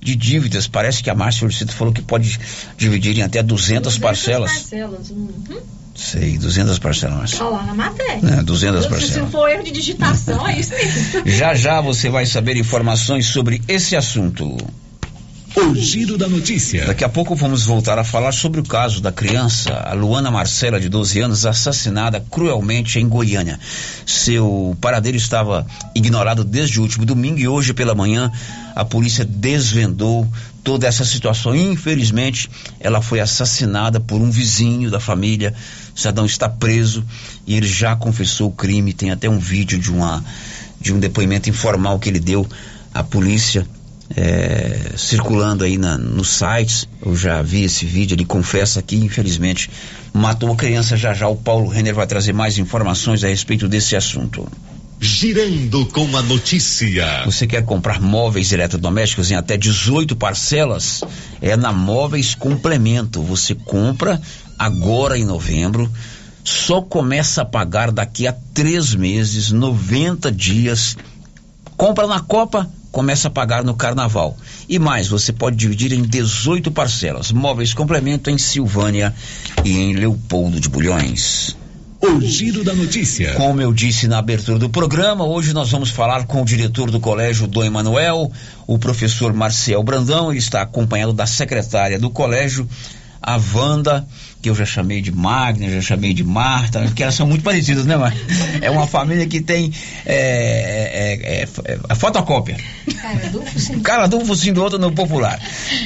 [0.00, 0.66] de dívidas.
[0.66, 2.38] Parece que a Márcia Urcito falou que pode
[2.76, 4.52] dividir em até 200, 200 parcelas.
[4.52, 5.10] parcelas.
[5.10, 5.60] Uhum.
[5.94, 7.32] Sei, 200 parcelas.
[7.32, 8.38] Tá lá na matéria.
[8.38, 9.26] É, 200 parcelas.
[9.26, 11.26] Se for erro de digitação, é isso mesmo.
[11.28, 14.56] Já já você vai saber informações sobre esse assunto.
[15.56, 16.86] O giro da notícia.
[16.86, 20.78] Daqui a pouco vamos voltar a falar sobre o caso da criança, a Luana Marcela,
[20.78, 23.58] de 12 anos, assassinada cruelmente em Goiânia.
[24.06, 28.30] Seu paradeiro estava ignorado desde o último domingo e hoje pela manhã
[28.76, 30.26] a polícia desvendou
[30.62, 31.54] toda essa situação.
[31.54, 32.48] Infelizmente,
[32.78, 35.52] ela foi assassinada por um vizinho da família.
[35.96, 37.04] O cidadão está preso
[37.44, 38.92] e ele já confessou o crime.
[38.92, 40.24] Tem até um vídeo de uma
[40.80, 42.48] de um depoimento informal que ele deu
[42.94, 43.66] à polícia
[44.16, 46.88] é, circulando aí na, nos sites.
[47.04, 49.70] Eu já vi esse vídeo, ele confessa que infelizmente
[50.12, 50.96] matou a criança.
[50.96, 54.46] Já já o Paulo Renner vai trazer mais informações a respeito desse assunto.
[55.02, 57.22] Girando com a notícia.
[57.24, 61.02] Você quer comprar móveis eletrodomésticos em até 18 parcelas?
[61.40, 63.22] É na Móveis Complemento.
[63.22, 64.20] Você compra
[64.58, 65.90] agora em novembro,
[66.44, 70.98] só começa a pagar daqui a três meses, 90 dias.
[71.78, 74.36] Compra na Copa, começa a pagar no carnaval.
[74.68, 77.32] E mais, você pode dividir em 18 parcelas.
[77.32, 79.14] Móveis Complemento em Silvânia
[79.64, 81.56] e em Leopoldo de Bulhões.
[82.02, 83.34] O giro da notícia.
[83.34, 86.98] Como eu disse na abertura do programa, hoje nós vamos falar com o diretor do
[86.98, 88.32] colégio Dom Emanuel,
[88.66, 90.30] o professor Marcel Brandão.
[90.30, 92.66] Ele está acompanhado da secretária do colégio,
[93.22, 94.06] a Wanda,
[94.40, 97.84] que eu já chamei de Magna, já chamei de Marta, que elas são muito parecidas,
[97.84, 98.18] né, Marta?
[98.60, 99.72] É uma família que tem
[100.06, 102.56] é, é, é, é fotocópia.
[103.82, 105.38] Cara de um focinho do outro no popular.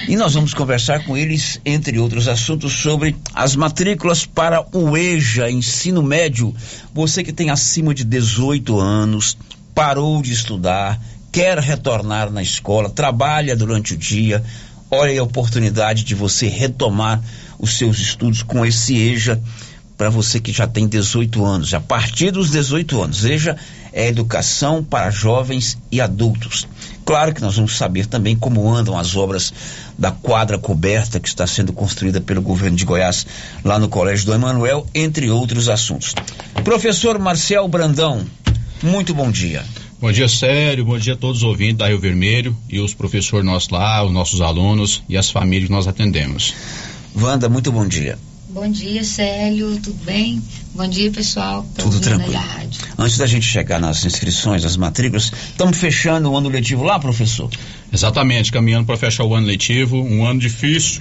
[0.08, 5.50] E nós vamos conversar com eles, entre outros assuntos, sobre as matrículas para o EJA,
[5.50, 6.54] ensino médio.
[6.94, 9.36] Você que tem acima de 18 anos,
[9.74, 11.00] parou de estudar,
[11.32, 14.44] quer retornar na escola, trabalha durante o dia,
[14.94, 17.20] olha a oportunidade de você retomar
[17.58, 19.40] os seus estudos com esse EJA
[19.96, 21.72] para você que já tem 18 anos.
[21.72, 23.56] A partir dos 18 anos, EJA
[23.92, 26.66] é educação para jovens e adultos.
[27.04, 29.52] Claro que nós vamos saber também como andam as obras
[29.98, 33.26] da quadra coberta que está sendo construída pelo governo de Goiás
[33.62, 36.14] lá no Colégio do Emanuel, entre outros assuntos.
[36.64, 38.24] Professor Marcel Brandão,
[38.82, 39.64] muito bom dia.
[40.04, 40.84] Bom dia, Sério.
[40.84, 44.12] Bom dia a todos os ouvintes da Rio Vermelho e os professores nossos lá, os
[44.12, 46.52] nossos alunos e as famílias que nós atendemos.
[47.16, 48.18] Wanda, muito bom dia.
[48.50, 50.42] Bom dia, Célio, tudo bem?
[50.74, 51.66] Bom dia, pessoal.
[51.74, 52.38] tá Tudo tranquilo.
[52.98, 57.48] Antes da gente chegar nas inscrições, nas matrículas, estamos fechando o ano letivo lá, professor?
[57.90, 61.00] Exatamente, caminhando para fechar o ano letivo, um ano difícil,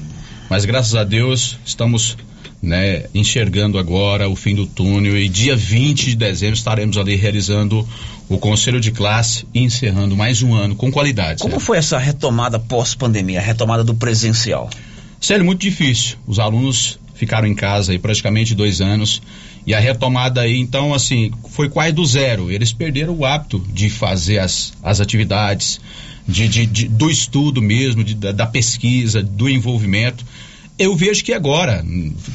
[0.49, 2.15] mas graças a Deus estamos
[2.63, 7.85] né, enxergando agora o fim do túnel e dia 20 de dezembro estaremos ali realizando
[8.29, 11.41] o conselho de classe e encerrando mais um ano com qualidade.
[11.41, 14.69] Como foi essa retomada pós-pandemia, a retomada do presencial?
[15.19, 16.15] Sério, muito difícil.
[16.25, 19.21] Os alunos ficaram em casa aí praticamente dois anos
[19.67, 22.49] e a retomada aí, então, assim, foi quase do zero.
[22.49, 25.81] Eles perderam o hábito de fazer as, as atividades,
[26.25, 30.25] de, de- de- do estudo mesmo, de- da, da pesquisa, do envolvimento.
[30.77, 31.85] Eu vejo que agora,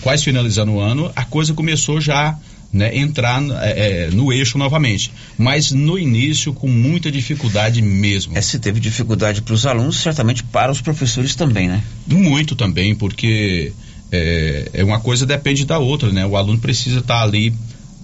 [0.01, 2.39] quase finalizando o ano, a coisa começou já
[2.73, 5.13] né, entrar é, é, no eixo novamente.
[5.37, 8.37] Mas no início, com muita dificuldade mesmo.
[8.37, 11.83] É, se teve dificuldade para os alunos, certamente para os professores também, né?
[12.07, 13.73] Muito também, porque
[14.13, 16.27] é, é uma coisa depende da outra, né?
[16.27, 17.55] O aluno precisa estar ali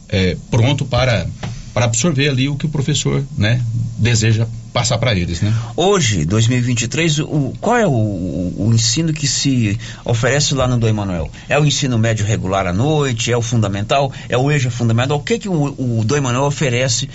[0.08, 1.28] é, pronto para,
[1.74, 3.60] para absorver ali o que o professor, né,
[3.98, 5.52] deseja passar para eles, né?
[5.76, 11.30] Hoje, 2023, o, qual é o, o- ensino que se oferece lá no do Emanuel?
[11.48, 13.30] É o ensino médio regular à noite?
[13.32, 14.12] É o fundamental?
[14.28, 15.18] É o EJA fundamental?
[15.18, 17.08] O que, que o, o do Emanuel oferece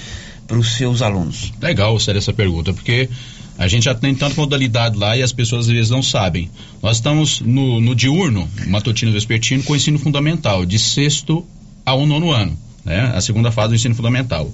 [0.47, 1.51] para os seus alunos?
[1.61, 3.09] Legal sério essa pergunta, porque
[3.57, 6.49] a gente já tem tanta modalidade lá e as pessoas às vezes não sabem.
[6.81, 11.45] Nós estamos no, no diurno, matutino e vespertino, com ensino fundamental, de sexto
[11.85, 13.11] ao nono ano, né?
[13.13, 14.51] A segunda fase do ensino fundamental.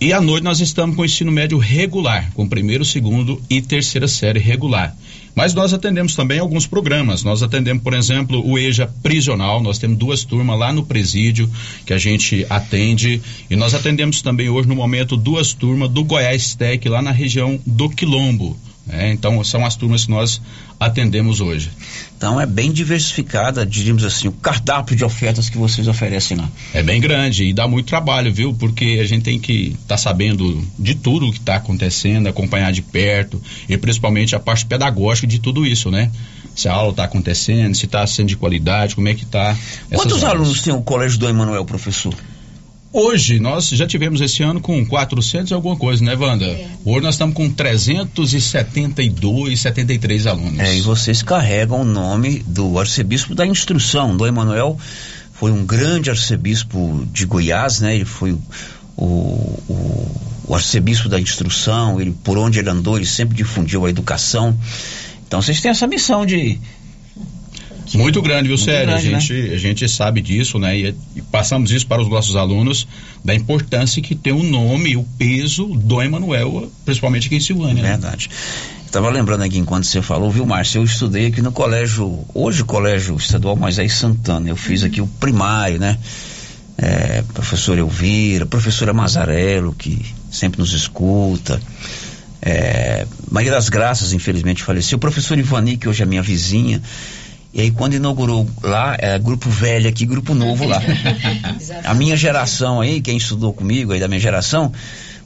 [0.00, 4.08] E à noite nós estamos com o ensino médio regular, com primeiro, segundo e terceira
[4.08, 4.96] série regular.
[5.34, 7.22] Mas nós atendemos também alguns programas.
[7.22, 9.62] Nós atendemos, por exemplo, o EJA prisional.
[9.62, 11.50] Nós temos duas turmas lá no presídio
[11.84, 13.20] que a gente atende.
[13.48, 17.60] E nós atendemos também hoje, no momento, duas turmas do Goiás Tech, lá na região
[17.66, 18.56] do Quilombo.
[18.86, 19.12] Né?
[19.12, 20.40] então, são as turmas que nós
[20.78, 21.70] atendemos hoje.
[22.16, 26.48] Então é bem diversificada, diríamos assim, o cardápio de ofertas que vocês oferecem lá.
[26.72, 28.54] É bem grande e dá muito trabalho, viu?
[28.54, 32.82] Porque a gente tem que estar sabendo de tudo o que está acontecendo, acompanhar de
[32.82, 36.10] perto e principalmente a parte pedagógica de tudo isso, né?
[36.54, 39.56] Se a aula está acontecendo, se está sendo de qualidade, como é que está.
[39.92, 42.14] Quantos alunos tem o colégio do Emanuel, professor?
[42.92, 46.44] Hoje, nós já tivemos esse ano com 400 e alguma coisa, né, Wanda?
[46.84, 50.58] Hoje nós estamos com 372, 73 alunos.
[50.58, 54.16] É, e vocês carregam o nome do arcebispo da instrução.
[54.16, 54.76] Do Emanuel
[55.34, 57.94] foi um grande arcebispo de Goiás, né?
[57.94, 58.40] Ele foi o,
[58.96, 60.10] o,
[60.48, 64.58] o arcebispo da instrução, ele, por onde ele andou, ele sempre difundiu a educação.
[65.28, 66.58] Então vocês têm essa missão de.
[67.94, 70.78] Muito grande, viu, grande, a, gente, a gente sabe disso, né?
[70.78, 72.86] E, e passamos isso para os nossos alunos,
[73.24, 77.82] da importância que tem o nome e o peso do Emanuel, principalmente aqui em Silvânia.
[77.82, 77.90] né?
[77.90, 78.30] Verdade.
[78.86, 80.80] Estava lembrando aqui enquanto você falou, viu, Márcio?
[80.80, 84.48] Eu estudei aqui no colégio, hoje Colégio Estadual Moisés Santana.
[84.48, 85.96] Eu fiz aqui o primário, né?
[86.76, 91.60] É, professora Elvira, professora Mazarello, que sempre nos escuta.
[92.42, 94.96] É, Maria das Graças, infelizmente, faleceu.
[94.96, 96.82] O professor Ivani, que hoje é minha vizinha.
[97.52, 100.80] E aí, quando inaugurou lá, é grupo velho aqui, grupo novo lá.
[101.84, 104.72] a minha geração aí, quem estudou comigo aí da minha geração,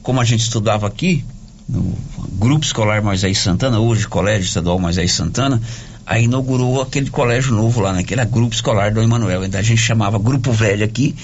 [0.02, 1.24] como a gente estudava aqui,
[1.68, 1.96] no
[2.32, 5.60] Grupo Escolar Moisés Santana, hoje Colégio Estadual Moisés Santana,
[6.06, 8.02] aí inaugurou aquele colégio novo lá, né?
[8.02, 9.44] Que era Grupo Escolar do Emanuel.
[9.44, 11.14] Então a gente chamava Grupo Velho aqui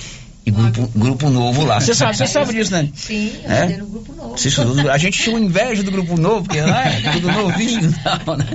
[0.51, 1.81] e Grupo, grupo Novo lá.
[1.81, 2.89] Você sabe, você sabe disso, né?
[2.95, 3.55] Sim, eu É?
[3.61, 4.35] estudei no grupo novo.
[4.37, 8.47] Estudou- a gente tinha uma inveja do grupo novo, porque né, tudo novinho tal, né?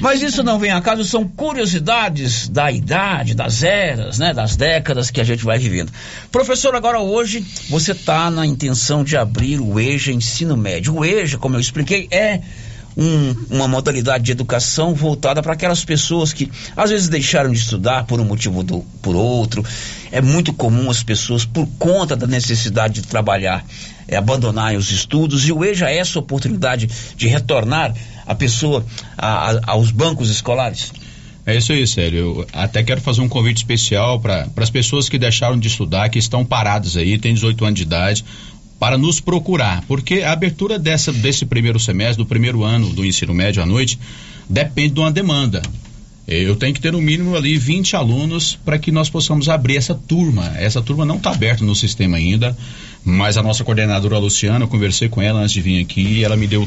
[0.00, 4.32] Mas isso não vem a caso, são curiosidades da idade, das eras, né?
[4.32, 5.92] Das décadas que a gente vai vivendo.
[6.30, 10.94] Professor, agora hoje você está na intenção de abrir o EJA Ensino Médio.
[10.96, 12.40] O EJA, como eu expliquei, é
[12.96, 18.04] um- uma modalidade de educação voltada para aquelas pessoas que às vezes deixaram de estudar
[18.04, 19.64] por um motivo ou por outro.
[20.12, 23.64] É muito comum as pessoas, por conta da necessidade de trabalhar,
[24.06, 27.94] é, abandonarem os estudos e o EJA é essa oportunidade de retornar
[28.26, 28.84] a pessoa
[29.18, 30.92] a- a- aos bancos escolares.
[31.46, 32.18] É isso aí, sério.
[32.18, 36.18] Eu até quero fazer um convite especial para as pessoas que deixaram de estudar, que
[36.18, 38.24] estão paradas aí, têm 18 anos de idade,
[38.78, 39.82] para nos procurar.
[39.86, 43.98] Porque a abertura dessa, desse primeiro semestre, do primeiro ano do ensino médio à noite,
[44.48, 45.62] depende de uma demanda.
[46.26, 49.94] Eu tenho que ter no mínimo ali 20 alunos para que nós possamos abrir essa
[49.94, 50.54] turma.
[50.56, 52.56] Essa turma não está aberta no sistema ainda,
[53.04, 56.34] mas a nossa coordenadora Luciana, eu conversei com ela antes de vir aqui e ela
[56.34, 56.66] me deu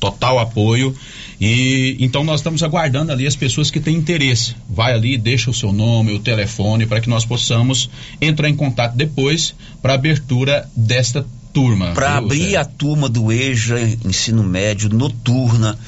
[0.00, 0.94] total apoio.
[1.40, 4.56] E então nós estamos aguardando ali as pessoas que têm interesse.
[4.68, 7.88] Vai ali, deixa o seu nome, o telefone para que nós possamos
[8.20, 11.24] entrar em contato depois para abertura desta
[11.60, 11.92] turma.
[11.92, 15.78] Para abrir a turma do EJA, ensino médio, noturna,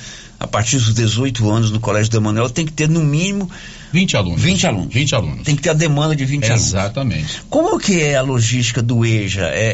[0.40, 3.50] a partir dos 18 anos no Colégio do Emanuel, tem que ter no mínimo
[3.92, 4.40] 20 alunos.
[4.42, 4.94] 20 alunos.
[4.94, 5.42] 20 alunos.
[5.44, 6.66] Tem que ter a demanda de 20 alunos.
[6.68, 7.42] Exatamente.
[7.50, 9.46] Como que é a logística do EJA?
[9.46, 9.66] É,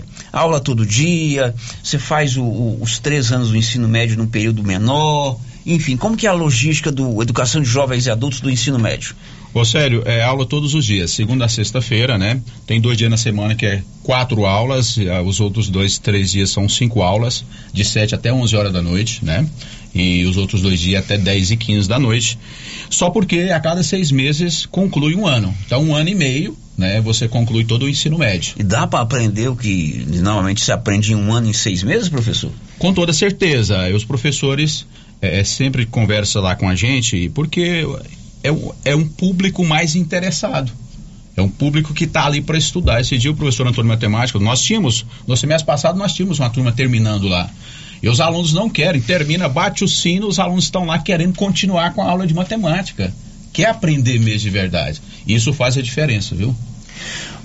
[0.00, 1.54] é aula todo dia?
[1.82, 5.38] Você faz o- o- os três anos do ensino médio num período menor?
[5.64, 9.14] Enfim, como que é a logística do Educação de Jovens e Adultos do ensino médio?
[9.54, 12.40] Ô, sério, é aula todos os dias, segunda a sexta-feira, né?
[12.66, 16.30] Tem dois dias na semana que é quatro aulas, e, ah, os outros dois, três
[16.30, 19.46] dias são cinco aulas, de 7 até 11 horas da noite, né?
[19.94, 22.38] E os outros dois dias até 10 e 15 da noite.
[22.88, 25.54] Só porque a cada seis meses conclui um ano.
[25.66, 27.02] Então, um ano e meio, né?
[27.02, 28.54] Você conclui todo o ensino médio.
[28.58, 32.08] E dá para aprender o que normalmente se aprende em um ano, em seis meses,
[32.08, 32.50] professor?
[32.78, 33.86] Com toda certeza.
[33.90, 34.86] E Os professores
[35.20, 37.86] é, é, sempre conversam lá com a gente, porque
[38.42, 40.72] é, um- é um público mais interessado.
[41.36, 43.00] É um público que está ali para estudar.
[43.00, 46.72] Esse dia o professor Antônio Matemática, nós tínhamos, no semestre passado nós tínhamos uma turma
[46.72, 47.48] terminando lá.
[48.02, 51.94] E os alunos não querem, termina, bate o sino, os alunos estão lá querendo continuar
[51.94, 53.14] com a aula de matemática.
[53.52, 55.00] Quer aprender mesmo de verdade.
[55.26, 56.54] Isso faz a diferença, viu?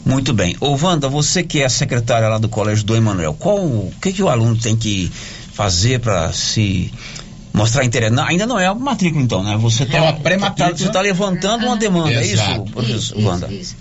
[0.06, 0.56] Muito bem.
[0.60, 4.12] Ô, Wanda, você que é a secretária lá do Colégio do Emanuel, qual o que,
[4.14, 5.12] que o aluno tem que
[5.54, 6.92] fazer para se
[7.54, 8.14] mostrar interesse?
[8.14, 9.58] Não, ainda não é a matrícula, então, né?
[9.58, 10.78] Você está É uma pré-matrícula.
[10.78, 13.52] Você está levantando uma demanda, é isso, professor Wanda?
[13.54, 13.76] isso.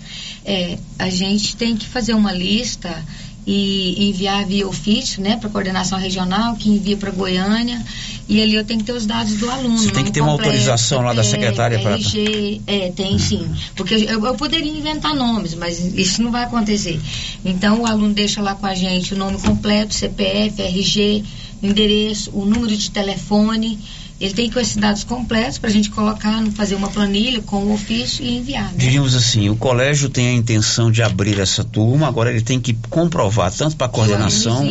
[0.45, 3.03] É, a gente tem que fazer uma lista
[3.49, 7.81] e enviar via ofício, né, para coordenação regional, que envia para Goiânia,
[8.27, 9.77] e ali eu tenho que ter os dados do aluno.
[9.77, 13.17] Você tem que ter uma completo, autorização lá da CPF, secretária pra- RG, é, tem
[13.17, 13.49] sim.
[13.73, 16.99] Porque eu, eu poderia inventar nomes, mas isso não vai acontecer.
[17.45, 21.23] Então o aluno deixa lá com a gente o nome completo, CPF, RG,
[21.61, 23.79] endereço, o número de telefone.
[24.19, 27.57] Ele tem que ter esses dados completos para a gente colocar, fazer uma planilha com
[27.57, 28.63] o ofício e enviar.
[28.63, 28.73] né?
[28.75, 32.73] Diríamos assim, o colégio tem a intenção de abrir essa turma, agora ele tem que
[32.89, 34.67] comprovar tanto para a coordenação,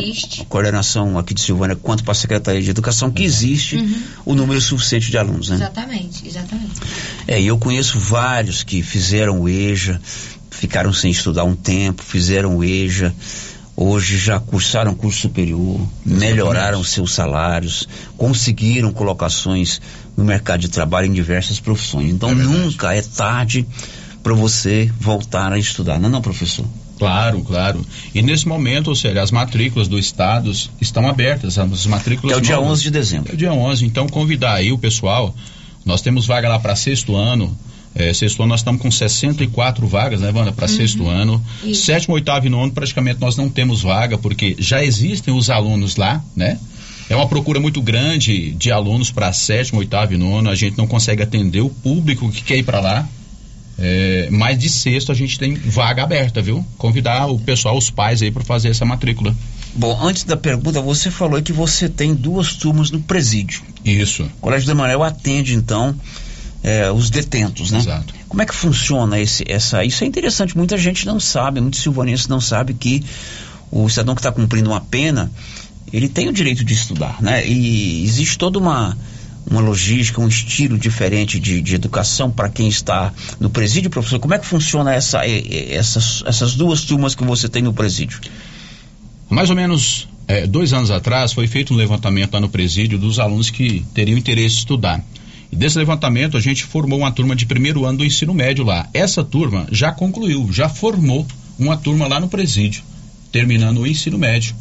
[0.49, 4.01] coordenação aqui de Silvânia, quanto para a Secretaria de Educação, que existe Uhum.
[4.25, 5.55] o número suficiente de alunos, né?
[5.55, 6.73] Exatamente, exatamente.
[7.25, 10.01] É, e eu conheço vários que fizeram o EJA,
[10.51, 13.15] ficaram sem estudar um tempo, fizeram o EJA,
[13.77, 19.79] hoje já cursaram curso superior, melhoraram seus salários, conseguiram colocações
[20.17, 22.11] no mercado de trabalho em diversas profissões.
[22.11, 23.67] Então nunca é tarde
[24.23, 26.65] para você voltar a estudar, não é não, professor?
[26.97, 27.85] Claro, claro.
[28.15, 30.51] E nesse momento, ou seja, as matrículas do estado
[30.81, 32.71] estão abertas, as matrículas Que é o dia novas.
[32.71, 33.31] 11 de dezembro.
[33.31, 35.35] É o dia 11, então convidar aí o pessoal.
[35.85, 37.55] Nós temos vaga lá para sexto ano.
[37.99, 40.75] É, sexto ano nós estamos com 64 vagas, né, Wanda, para Uhum.
[40.75, 41.43] sexto ano.
[41.63, 41.85] Isso.
[41.85, 46.23] Sétimo, oitavo e nono, praticamente nós não temos vaga, porque já existem os alunos lá,
[46.35, 46.59] né?
[47.09, 50.49] É uma procura muito grande de alunos para sétimo, oitavo e nono.
[50.49, 53.07] A gente não consegue atender o público que quer ir para lá.
[53.79, 56.65] É, mas de sexto a gente tem vaga aberta, viu?
[56.77, 59.35] Convidar o pessoal, os pais aí para fazer essa matrícula.
[59.75, 63.61] Bom, antes da pergunta, você falou que você tem duas turmas no presídio.
[63.85, 64.23] Isso.
[64.23, 65.95] O Colégio do Emanuel atende, então,
[66.63, 67.79] é, os detentos, né?
[67.79, 68.13] Exato.
[68.27, 69.83] Como é que funciona esse, essa...
[69.83, 73.03] Isso é interessante, muita gente não sabe, muitos silvanenses não sabem que
[73.71, 75.31] o cidadão que está cumprindo uma pena,
[75.91, 77.47] ele tem o direito de estudar, né?
[77.47, 78.97] E existe toda uma,
[79.49, 84.19] uma logística, um estilo diferente de, de educação para quem está no presídio, professor.
[84.19, 87.73] Como é que funciona essa, eh, eh, essas, essas duas turmas que você tem no
[87.73, 88.19] presídio?
[89.29, 93.19] Mais ou menos é, dois anos atrás foi feito um levantamento lá no presídio dos
[93.19, 95.03] alunos que teriam interesse em estudar.
[95.51, 98.87] E desse levantamento a gente formou uma turma de primeiro ano do ensino médio lá.
[98.93, 101.25] Essa turma já concluiu, já formou
[101.57, 102.83] uma turma lá no presídio,
[103.31, 104.55] terminando o ensino médio.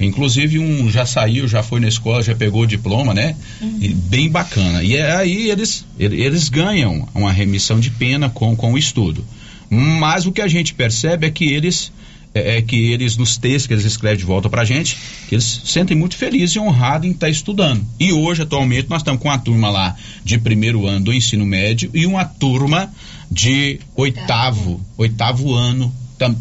[0.00, 3.36] Inclusive um já saiu, já foi na escola, já pegou o diploma, né?
[3.80, 4.82] E bem bacana.
[4.82, 9.24] E é aí eles, ele- eles ganham uma remissão de pena com, com o estudo.
[9.70, 11.92] Mas o que a gente percebe é que eles
[12.34, 14.96] é, é que eles, nos textos que eles escrevem de volta pra gente,
[15.28, 17.84] que eles se sentem muito felizes e honrados em estar estudando.
[17.98, 21.90] E hoje, atualmente, nós estamos com uma turma lá de primeiro ano do ensino médio
[21.92, 22.92] e uma turma
[23.30, 25.92] de oitavo, oitavo ano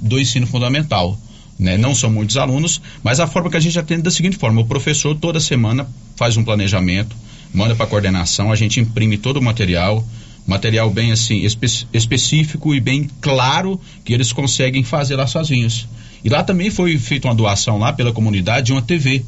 [0.01, 1.17] do ensino fundamental.
[1.57, 1.77] Né?
[1.77, 4.61] Não são muitos alunos, mas a forma que a gente atende é da seguinte forma:
[4.61, 7.15] o professor toda semana faz um planejamento,
[7.53, 10.05] manda para a coordenação, a gente imprime todo o material,
[10.45, 15.87] material bem assim espe- específico e bem claro que eles conseguem fazer lá sozinhos.
[16.23, 19.23] E lá também foi feita uma doação lá pela comunidade de uma TV.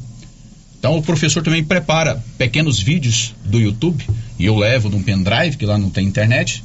[0.78, 4.04] Então o professor também prepara pequenos vídeos do YouTube
[4.38, 6.62] e eu levo num pendrive que lá não tem internet,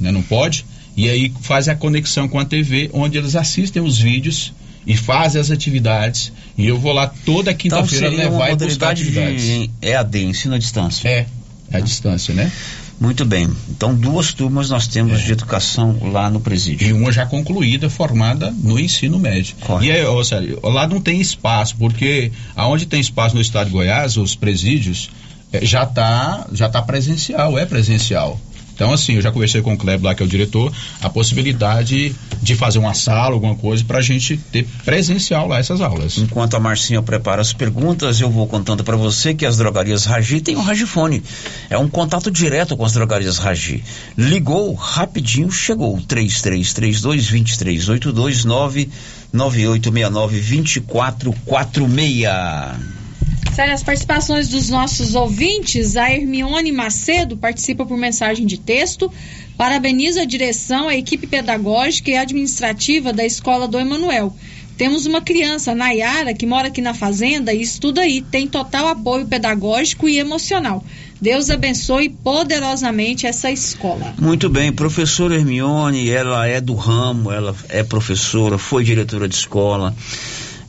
[0.00, 0.64] né, não pode,
[0.96, 4.52] e aí faz a conexão com a TV onde eles assistem os vídeos
[4.86, 8.90] e fazem as atividades e eu vou lá toda Então quinta-feira uma levar e buscar
[8.90, 9.42] atividades.
[9.42, 11.08] de EAD, ensino à distância.
[11.08, 11.26] É,
[11.70, 12.52] é a distância, né?
[13.02, 13.50] Muito bem.
[13.68, 16.86] Então duas turmas nós temos de educação lá no presídio.
[16.86, 19.56] E uma já concluída, formada no ensino médio.
[19.82, 23.72] E aí, ô, Sérgio, lá não tem espaço, porque aonde tem espaço no estado de
[23.72, 25.10] Goiás, os presídios,
[25.52, 28.40] eh, já está já tá presencial, é presencial.
[28.82, 32.12] Então, assim, eu já conversei com o Kleber lá, que é o diretor, a possibilidade
[32.42, 36.18] de fazer uma sala, alguma coisa, para a gente ter presencial lá essas aulas.
[36.18, 40.40] Enquanto a Marcinha prepara as perguntas, eu vou contando para você que as drogarias Ragi
[40.40, 41.22] têm um Ragifone.
[41.70, 43.84] É um contato direto com as drogarias Ragi.
[44.18, 46.00] Ligou, rapidinho chegou.
[46.00, 53.01] 3332 2382 99869 2446.
[53.54, 59.12] Sério, as participações dos nossos ouvintes, a Hermione Macedo participa por mensagem de texto,
[59.58, 64.34] parabeniza a direção, a equipe pedagógica e administrativa da escola do Emanuel.
[64.78, 69.26] Temos uma criança, Nayara, que mora aqui na fazenda e estuda aí, tem total apoio
[69.26, 70.82] pedagógico e emocional.
[71.20, 74.14] Deus abençoe poderosamente essa escola.
[74.18, 79.94] Muito bem, professora Hermione, ela é do ramo, ela é professora, foi diretora de escola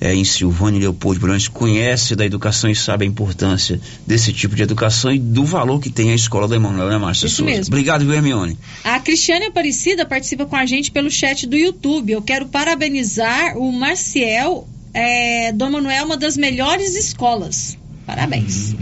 [0.04, 4.54] é, em Silvânia e Leopoldo Branco, conhece da educação e sabe a importância desse tipo
[4.54, 7.49] de educação e do valor que tem a escola do Emanuel, né, Márcia Isso Souza?
[7.49, 7.74] mesmo.
[7.74, 8.60] Obrigado, viu, Hermione?
[8.84, 12.12] A Cristiane Aparecida participa com a gente pelo chat do YouTube.
[12.12, 17.78] Eu quero parabenizar o Marciel é, do Emanuel, uma das melhores escolas.
[18.06, 18.76] Parabéns.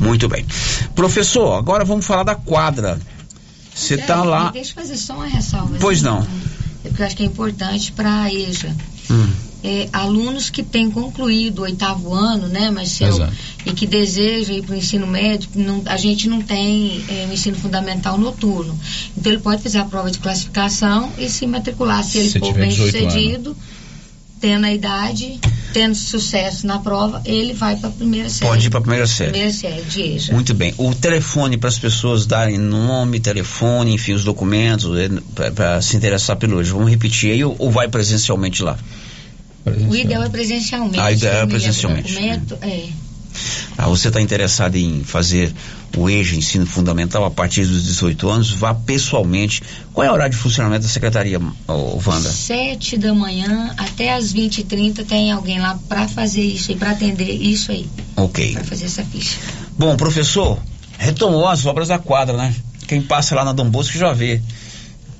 [0.00, 0.44] Muito bem.
[0.96, 2.98] Professor, agora vamos falar da quadra.
[3.72, 4.50] Você tá Sério, lá.
[4.50, 5.76] Deixa eu fazer só uma ressalva.
[5.78, 6.26] Pois assim, não.
[6.84, 8.74] É porque eu acho que é importante para a EJA.
[9.08, 9.43] Hum.
[9.66, 13.16] É, alunos que têm concluído o oitavo ano, né, Marcelo?
[13.16, 13.32] Exato.
[13.64, 17.32] E que desejam ir para o ensino médio, não- a gente não tem é, o
[17.32, 18.78] ensino fundamental noturno.
[19.16, 22.04] Então ele pode fazer a prova de classificação e se matricular.
[22.04, 23.12] Se ele Se for bem 18 anos.
[23.14, 23.56] sucedido,
[24.38, 25.40] tendo a idade,
[25.72, 28.50] tendo sucesso na prova, ele vai para a primeira série.
[28.50, 29.30] Pode ir pra primeira série.
[29.30, 30.32] Primeira série de EJA.
[30.34, 30.74] Muito bem.
[30.76, 34.90] O telefone para as pessoas darem nome, telefone, enfim, os documentos,
[35.54, 36.70] para se interessar pelo hoje.
[36.70, 38.76] Vamos repetir aí ou, ou vai presencialmente lá?
[39.88, 41.00] O ideal é presencialmente.
[41.00, 42.12] A ideia é o presencialmente.
[42.12, 42.88] documento, é.
[43.76, 45.52] Ah, você está interessado em fazer
[45.96, 49.62] o EJA, ensino fundamental, a partir dos 18 anos, vá pessoalmente.
[49.92, 52.30] Qual é o horário de funcionamento da secretaria, Wanda?
[52.30, 56.76] Sete da manhã até as 20 e 30 tem alguém lá para fazer isso e
[56.76, 58.52] para atender isso aí, Ok.
[58.52, 59.36] para fazer essa ficha.
[59.76, 60.58] Bom, professor,
[60.98, 62.54] retomou as obras da quadra, né?
[62.86, 64.40] Quem passa lá na Dom Bosco já vê.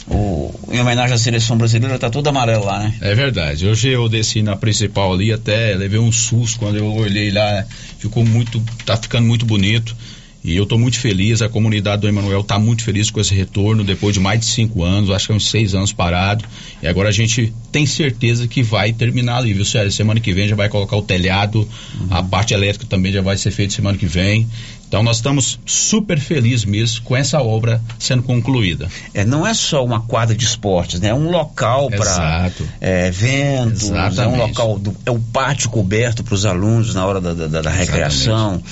[0.07, 2.95] O, em homenagem à seleção brasileira, tá tudo amarelo lá, né?
[3.01, 3.67] É verdade.
[3.67, 7.65] Hoje eu desci na principal ali, até levei um susto quando eu olhei lá.
[7.99, 8.63] Ficou muito.
[8.85, 9.97] tá ficando muito bonito.
[10.45, 13.83] E eu estou muito feliz, a comunidade do Emanuel está muito feliz com esse retorno,
[13.83, 16.45] depois de mais de cinco anos, acho que é uns seis anos parado.
[16.83, 19.91] E agora a gente tem certeza que vai terminar ali, viu, Sérgio?
[19.91, 21.67] Semana que vem já vai colocar o telhado,
[22.11, 24.47] a parte elétrica também já vai ser feita semana que vem.
[24.95, 28.89] Então nós estamos super felizes mesmo com essa obra sendo concluída.
[29.13, 31.09] É, não é só uma quadra de esportes, né?
[31.09, 32.69] É um local para Exato.
[33.09, 34.39] eventos, é um Exatamente.
[34.39, 38.63] local, do- é o pátio coberto para os alunos na hora da, da- da- recreação,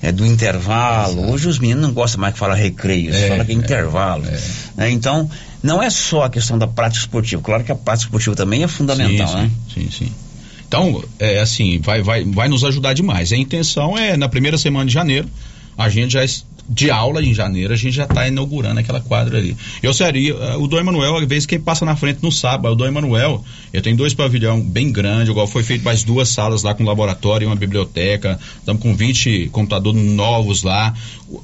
[0.00, 1.30] é do intervalo.
[1.30, 4.24] Hoje os meninos não gostam mais que fala recreio, É, fala que é é, intervalo.
[4.76, 4.90] né?
[4.90, 5.28] Então,
[5.62, 7.42] não é só a questão da prática esportiva.
[7.42, 9.50] Claro que a prática esportiva também é fundamental, sim, né?
[9.74, 10.12] Sim, sim, sim.
[10.66, 13.30] Então, é assim, vai, vai, vai nos ajudar demais.
[13.30, 15.28] A intenção é, na primeira semana de janeiro,
[15.76, 16.24] a gente já,
[16.68, 19.56] de aula em janeiro, a gente já está inaugurando aquela quadra ali.
[19.82, 22.74] Eu seria, eh, o Dom Emanuel, às vezes quem passa na frente não sabe, o
[22.74, 26.74] Dom Emanuel, ele tem dois pavilhão bem grandes, igual foi feito mais duas salas lá
[26.74, 30.92] com laboratório e uma biblioteca, estamos com 20 computadores novos lá,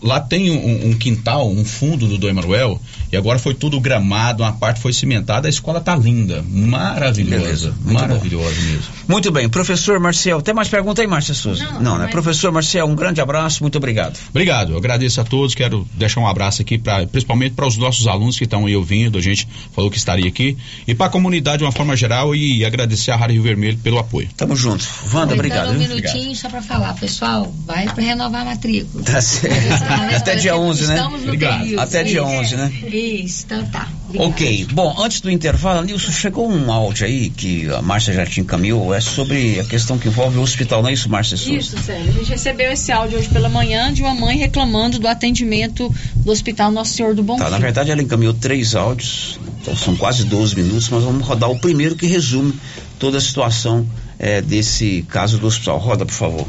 [0.02, 2.80] Lá tem um, um quintal, um fundo do Dom Emanuel,
[3.10, 7.74] e agora foi tudo gramado, uma parte foi cimentada, a escola tá linda, maravilhosa, Beleza,
[7.84, 8.82] muito maravilhosa mesmo.
[9.08, 11.68] Muito bem, professor Marcel, tem mais pergunta aí, Márcia Souza?
[11.80, 12.06] Não, né?
[12.06, 14.18] Professor Marcel, um grande abraço, muito obrigado.
[14.30, 18.06] Obrigado, eu agradeço a todos, quero deixar um abraço aqui, pra, principalmente para os nossos
[18.06, 20.56] alunos que estão aí ouvindo, a gente falou que estaria aqui,
[20.86, 23.98] e para a comunidade de uma forma geral, e agradecer a Rádio Rio Vermelho pelo
[23.98, 24.28] apoio.
[24.36, 24.86] Tamo junto.
[25.12, 25.72] Wanda, obrigado.
[25.72, 29.02] um minutinho só para falar, pessoal, vai para renovar a matrícula.
[29.04, 29.71] Tá certo.
[30.16, 31.08] Até dia 11, né?
[31.38, 31.80] Período.
[31.80, 32.30] Até dia Isso.
[32.30, 32.72] 11, né?
[32.92, 33.88] Isso, então tá.
[34.16, 38.40] Ok, bom, antes do intervalo, Nilson, chegou um áudio aí que a Márcia já te
[38.40, 41.34] encaminhou, é sobre a questão que envolve o hospital, não é isso, Márcia?
[41.36, 42.10] Isso, Sérgio.
[42.10, 46.30] A gente recebeu esse áudio hoje pela manhã de uma mãe reclamando do atendimento do
[46.30, 47.50] Hospital Nosso Senhor do Bom Tá, Fim.
[47.52, 51.58] na verdade ela encaminhou três áudios, então são quase 12 minutos, mas vamos rodar o
[51.58, 52.52] primeiro que resume
[52.98, 53.86] toda a situação
[54.18, 55.78] eh, desse caso do hospital.
[55.78, 56.46] Roda, por favor.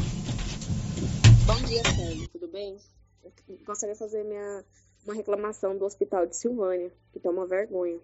[3.64, 4.64] Gostaria de fazer minha,
[5.04, 7.98] uma reclamação do hospital de Silvânia, que tá uma vergonha.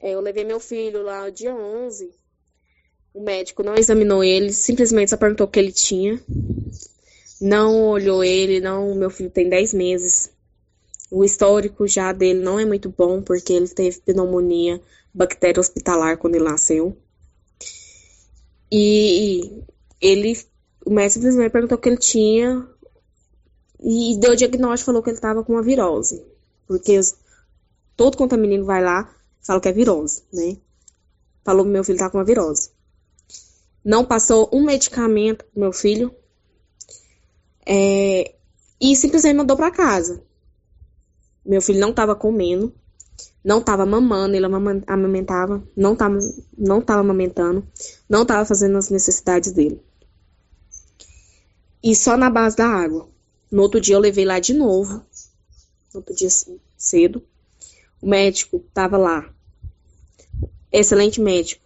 [0.00, 2.12] É, eu levei meu filho lá dia 11.
[3.14, 6.20] O médico não examinou ele, simplesmente só perguntou o que ele tinha.
[7.40, 8.94] Não olhou ele, não.
[8.94, 10.30] Meu filho tem 10 meses.
[11.10, 14.80] O histórico já dele não é muito bom, porque ele teve pneumonia
[15.12, 16.96] bactéria hospitalar quando ele nasceu.
[18.70, 19.62] E
[20.00, 20.38] ele,
[20.84, 22.66] o médico simplesmente perguntou o que ele tinha
[23.82, 26.24] e deu o diagnóstico, falou que ele estava com uma virose.
[26.66, 27.14] Porque os-
[27.96, 30.56] todo quanto é menino vai lá, fala que é virose, né?
[31.44, 32.70] Falou que meu filho tá com uma virose.
[33.84, 36.14] Não passou um medicamento pro meu filho.
[37.66, 38.34] é,
[38.80, 40.22] e simplesmente mandou para casa.
[41.44, 42.72] Meu filho não estava comendo,
[43.44, 44.46] não estava mamando, ele
[44.86, 46.18] amamentava, não estava
[46.56, 47.66] não tava amamentando,
[48.08, 49.80] não estava fazendo as necessidades dele.
[51.82, 53.08] E só na base da água.
[53.52, 57.22] No outro dia eu levei lá de novo, no outro dia c- cedo.
[58.02, 59.34] O médico estava lá,
[60.70, 61.62] excelente médico,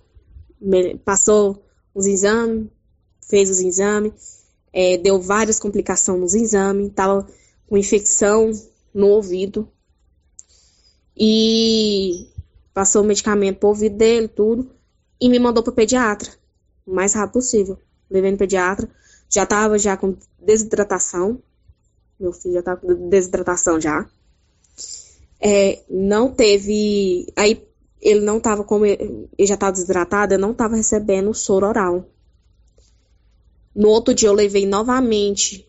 [1.05, 1.64] passou
[1.95, 2.68] os exames,
[3.28, 4.12] fez os exames,
[4.72, 7.26] é, deu várias complicações nos exames, estava
[7.68, 8.51] com infecção
[8.95, 9.68] no ouvido.
[11.16, 12.28] E
[12.74, 14.70] passou o medicamento pro ouvido dele, tudo,
[15.20, 16.30] e me mandou pro pediatra,
[16.87, 17.78] o mais rápido possível.
[18.11, 18.89] Levei no pediatra,
[19.28, 21.43] já estava já com desidratação,
[22.19, 24.09] meu filho já estava com desidratação já.
[25.41, 27.62] É, não teve, aí
[28.01, 32.07] ele não estava como ele já estava desidratado, eu não estava recebendo soro oral.
[33.75, 35.67] No outro dia eu levei novamente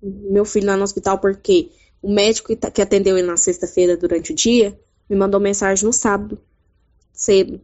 [0.00, 1.70] meu filho lá no hospital porque
[2.00, 4.78] o médico tá- que atendeu ele na sexta-feira durante o dia
[5.08, 6.38] me mandou mensagem no sábado,
[7.12, 7.60] cedo.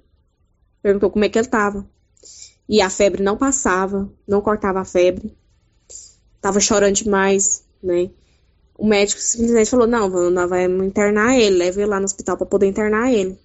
[0.82, 1.86] Perguntou como é que ele tava.
[2.68, 5.36] E a febre não passava, não cortava a febre.
[6.40, 8.10] Tava chorando demais, né?
[8.76, 12.46] O médico simplesmente falou: Não, nós vamos internar ele, leve ele lá no hospital para
[12.46, 13.38] poder internar ele.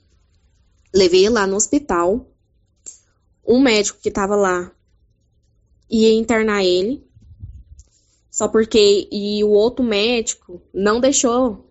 [0.94, 2.28] Levei ele lá no hospital.
[3.46, 4.72] Um médico que tava lá
[5.90, 7.04] ia internar ele.
[8.30, 9.08] Só porque.
[9.12, 11.70] E o outro médico não deixou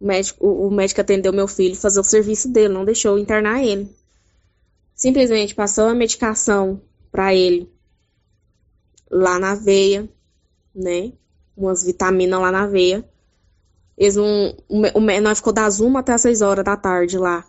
[0.00, 3.94] o médico, o, médico atendeu meu filho fazer o serviço dele, não deixou internar ele.
[4.94, 6.80] Simplesmente passou a medicação
[7.12, 7.70] para ele
[9.10, 10.08] lá na veia,
[10.74, 11.12] né?
[11.60, 13.04] Umas vitaminas lá na veia.
[13.96, 17.44] Eles não, o, o, nós ficou das uma até as seis horas da tarde lá,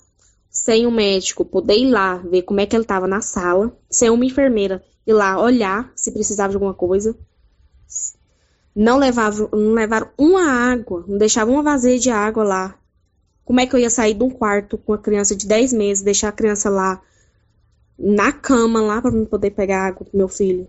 [0.50, 4.10] sem o médico poder ir lá ver como é que ele tava na sala, sem
[4.10, 7.16] uma enfermeira ir lá olhar se precisava de alguma coisa.
[8.76, 12.76] Não levavam, não levaram uma água, não deixavam uma vasilha de água lá.
[13.46, 16.04] Como é que eu ia sair de um quarto com uma criança de 10 meses,
[16.04, 17.02] deixar a criança lá
[17.98, 20.68] na cama lá para mim poder pegar água pro meu filho?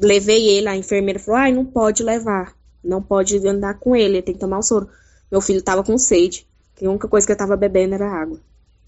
[0.00, 2.54] Levei ele, a enfermeira falou: "Ai, não pode levar,
[2.84, 4.88] não pode andar com ele, tem que tomar o soro".
[5.30, 8.40] Meu filho tava com sede, que a única coisa que ele tava bebendo era água,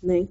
[0.03, 0.29] né?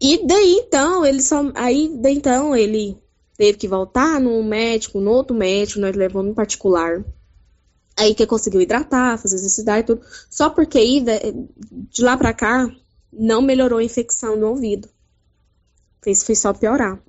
[0.00, 2.98] E daí então, ele só aí daí então ele
[3.36, 7.04] teve que voltar no médico, no outro médico, nós levamos em particular.
[7.96, 10.06] Aí que conseguiu hidratar, fazer necessidade e tudo.
[10.30, 11.48] Só porque aí, de,
[11.90, 12.70] de lá pra cá,
[13.12, 14.88] não melhorou a infecção no ouvido.
[16.02, 17.00] Fez, fez só piorar.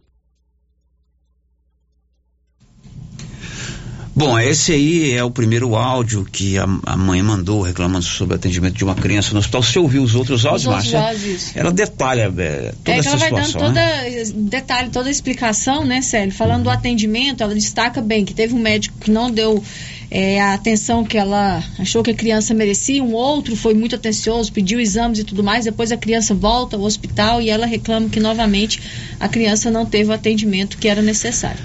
[4.18, 8.36] Bom, esse aí é o primeiro áudio que a, a mãe mandou reclamando sobre o
[8.36, 9.62] atendimento de uma criança no hospital.
[9.62, 11.10] Você ouviu os outros áudios, Os outros Márcia?
[11.10, 11.56] áudios.
[11.56, 14.24] Ela detalha é, toda é essa ela vai dando situação, toda né?
[14.34, 16.34] detalhe, toda a explicação, né, Célio?
[16.34, 19.64] Falando do atendimento, ela destaca bem que teve um médico que não deu
[20.10, 24.52] é, a atenção que ela achou que a criança merecia, um outro foi muito atencioso,
[24.52, 28.20] pediu exames e tudo mais, depois a criança volta ao hospital e ela reclama que
[28.20, 28.82] novamente
[29.20, 31.60] a criança não teve o atendimento que era necessário.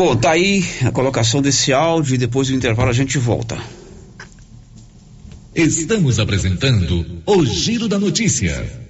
[0.00, 3.58] Bom, tá aí a colocação desse áudio e depois do intervalo a gente volta.
[5.54, 8.89] Estamos apresentando o Giro da Notícia.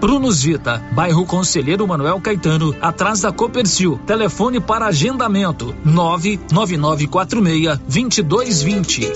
[0.00, 3.98] Prunus Vita, bairro Conselheiro Manuel Caetano, atrás da Copercil.
[4.06, 9.12] Telefone para agendamento: 99946 2220.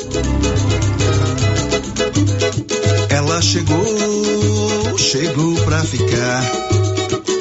[3.10, 3.84] Ela chegou,
[4.98, 6.87] chegou pra ficar.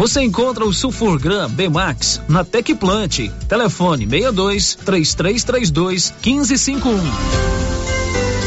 [0.00, 3.28] Você encontra o Sulfurgram Bemax na Tecplant.
[3.46, 7.79] Telefone 62 3332 1551.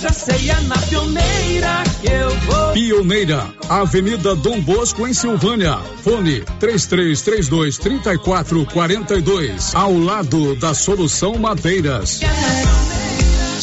[0.00, 2.72] Já sei, é na pioneira que eu vou.
[2.72, 5.76] Pioneira, Avenida Dom Bosco, em Silvânia.
[6.02, 9.74] Fone 3332 3442.
[9.74, 12.20] Ao lado da Solução Madeiras.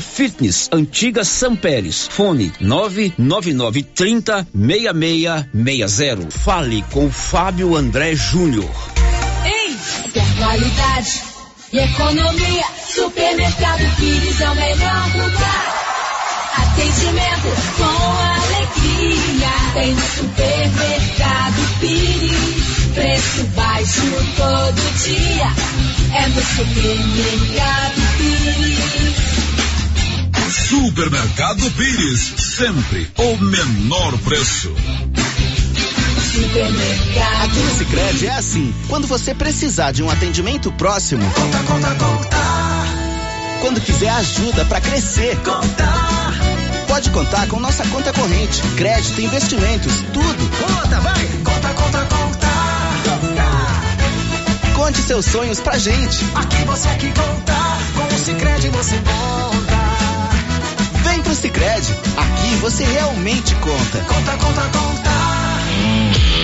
[0.00, 2.08] Fitness, antiga São Pérez.
[2.08, 6.30] Fone 99930 6660.
[6.30, 8.68] Fale com Fábio André Júnior.
[9.44, 9.76] Ei,
[10.12, 11.22] quer qualidade
[11.72, 12.64] e economia?
[12.88, 15.80] Supermercado Pires é o melhor lugar.
[16.56, 17.84] Atendimento com
[18.34, 19.50] alegria.
[19.74, 22.94] Tem supermercado Pires.
[22.94, 24.02] Preço baixo
[24.36, 25.52] todo dia.
[26.12, 29.29] É no supermercado Pires.
[30.70, 34.72] Supermercado Pires, sempre o menor preço.
[36.32, 37.44] Supermercado.
[37.44, 38.72] Aqui no Sicredi é assim.
[38.86, 42.36] Quando você precisar de um atendimento próximo, conta, conta, conta.
[43.60, 45.88] Quando quiser ajuda para crescer, conta.
[46.86, 50.50] Pode contar com nossa conta corrente, crédito, investimentos, tudo.
[50.56, 51.26] Conta, vai.
[51.42, 52.48] Conta, conta, conta.
[54.76, 56.24] Conte seus sonhos pra gente.
[56.36, 57.54] Aqui você é que conta.
[57.96, 59.89] Com o Cicred você conta.
[61.34, 61.94] Sicredi.
[62.16, 63.98] Aqui você realmente conta.
[64.00, 65.29] Conta, conta, conta.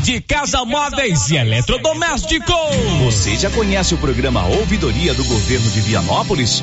[0.00, 2.48] de Casa Móveis e Eletrodomésticos.
[3.04, 6.62] Você já conhece o programa Ouvidoria do Governo de Vianópolis?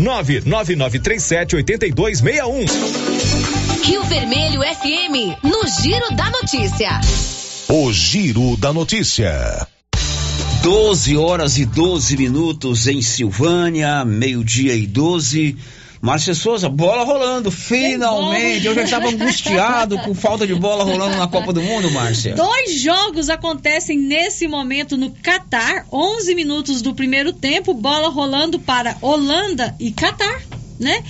[0.00, 2.66] 999378261.
[3.84, 6.98] Rio Vermelho FM, no Giro da Notícia.
[7.68, 9.66] O Giro da Notícia.
[10.62, 15.56] 12 horas e 12 minutos em Silvânia, meio-dia e 12.
[16.00, 18.66] Márcia Souza, bola rolando, finalmente.
[18.66, 22.34] Eu já estava angustiado com falta de bola rolando na Copa do Mundo, Márcia.
[22.34, 25.84] Dois jogos acontecem nesse momento no Catar.
[25.92, 30.40] 11 minutos do primeiro tempo, bola rolando para Holanda e Catar,
[30.78, 31.04] né?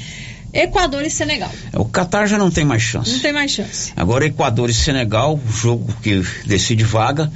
[0.52, 1.52] Equador e Senegal.
[1.74, 3.12] O Catar já não tem mais chance.
[3.12, 3.92] Não tem mais chance.
[3.96, 7.30] Agora Equador e Senegal, o jogo que decide vaga.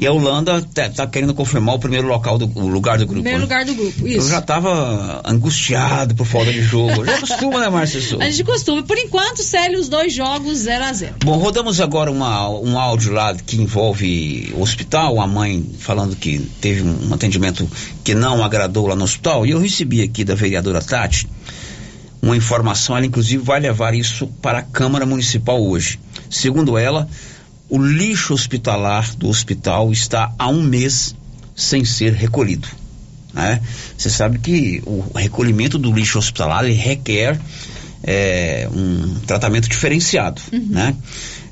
[0.00, 3.22] E a Holanda tá, tá querendo confirmar o primeiro local do o lugar do grupo.
[3.22, 3.44] Primeiro né?
[3.44, 4.26] lugar do grupo, isso.
[4.26, 7.04] Eu já estava angustiado por falta de jogo.
[7.04, 8.24] Já costuma, né, Márcia Souza?
[8.24, 8.82] A gente costuma.
[8.82, 13.12] Por enquanto, Célio, os dois jogos 0 a 0 Bom, rodamos agora uma, um áudio
[13.12, 17.70] lá que envolve o hospital, a mãe falando que teve um atendimento
[18.02, 19.44] que não agradou lá no hospital.
[19.44, 21.28] E eu recebi aqui da vereadora Tati
[22.22, 26.00] uma informação, ela inclusive vai levar isso para a Câmara Municipal hoje.
[26.30, 27.06] Segundo ela,
[27.70, 31.14] o lixo hospitalar do hospital está há um mês
[31.54, 32.66] sem ser recolhido.
[33.32, 33.62] Né?
[33.96, 37.40] Você sabe que o recolhimento do lixo hospitalar requer
[38.02, 40.42] é, um tratamento diferenciado.
[40.52, 40.66] Uhum.
[40.68, 40.96] Né?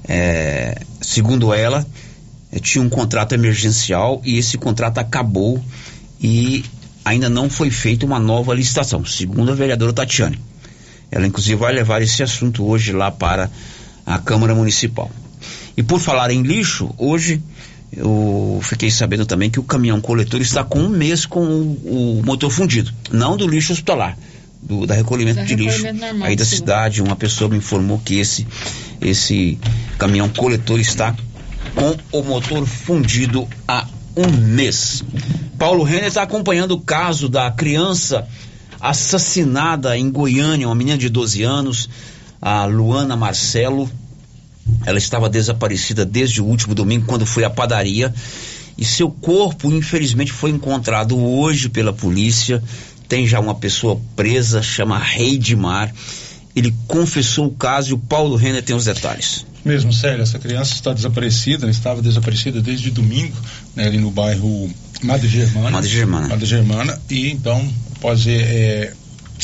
[0.08, 1.86] É, segundo ela,
[2.50, 5.62] é, tinha um contrato emergencial e esse contrato acabou
[6.20, 6.64] e
[7.04, 10.40] ainda não foi feita uma nova licitação, segundo a vereadora Tatiane.
[11.10, 13.48] Ela, inclusive, vai levar esse assunto hoje lá para
[14.04, 15.10] a Câmara Municipal.
[15.78, 17.40] E por falar em lixo, hoje
[17.96, 22.22] eu fiquei sabendo também que o caminhão coletor está com um mês com o, o
[22.26, 24.18] motor fundido, não do lixo hospitalar,
[24.60, 26.56] do, da recolhimento Da de lixo recolhimento normal, aí da sim.
[26.56, 27.00] cidade.
[27.00, 28.44] Uma pessoa me informou que esse,
[29.00, 29.56] esse
[29.96, 31.14] caminhão coletor está
[31.76, 33.86] com o motor fundido há
[34.16, 35.04] um mês.
[35.56, 38.26] Paulo Renner está acompanhando o caso da criança
[38.80, 41.88] assassinada em Goiânia, uma menina de 12 anos,
[42.42, 43.88] a Luana Marcelo.
[44.84, 48.12] Ela estava desaparecida desde o último domingo, quando foi à padaria.
[48.76, 52.62] E seu corpo, infelizmente, foi encontrado hoje pela polícia.
[53.08, 55.92] Tem já uma pessoa presa, chama Rei de Mar.
[56.54, 59.44] Ele confessou o caso e o Paulo Renner tem os detalhes.
[59.64, 63.36] Mesmo, sério, essa criança está desaparecida, estava desaparecida desde domingo,
[63.74, 64.70] né, ali no bairro
[65.02, 65.70] Madre Germana.
[65.70, 66.28] Madre Germana.
[66.28, 68.92] Madre Germana, e então, após é,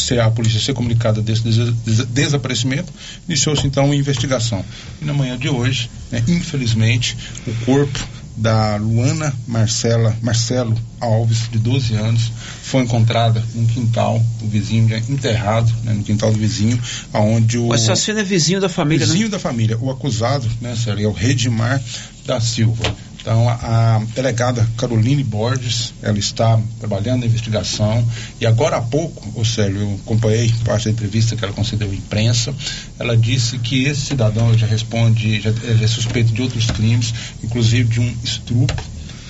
[0.00, 2.92] ser a polícia ser comunicada desse des- des- desaparecimento,
[3.28, 4.64] iniciou-se então uma investigação.
[5.00, 7.16] E na manhã de hoje, né, infelizmente,
[7.46, 7.98] o corpo
[8.36, 12.32] da Luana Marcela, Marcelo Alves, de 12 anos,
[12.64, 16.76] foi encontrada num quintal do vizinho, já enterrado, né, no quintal do vizinho,
[17.12, 19.30] aonde o O assassino é vizinho da família, vizinho né?
[19.30, 19.78] da família.
[19.80, 21.80] O acusado, né, Sérgio, é o Redimar
[22.26, 22.92] da Silva.
[23.24, 28.06] Então, a, a delegada Caroline Borges, ela está trabalhando na investigação
[28.38, 31.94] e agora há pouco, o Sérgio, eu acompanhei parte da entrevista que ela concedeu à
[31.94, 32.54] imprensa,
[32.98, 37.88] ela disse que esse cidadão já responde, já, já é suspeito de outros crimes, inclusive
[37.88, 38.76] de um estupro,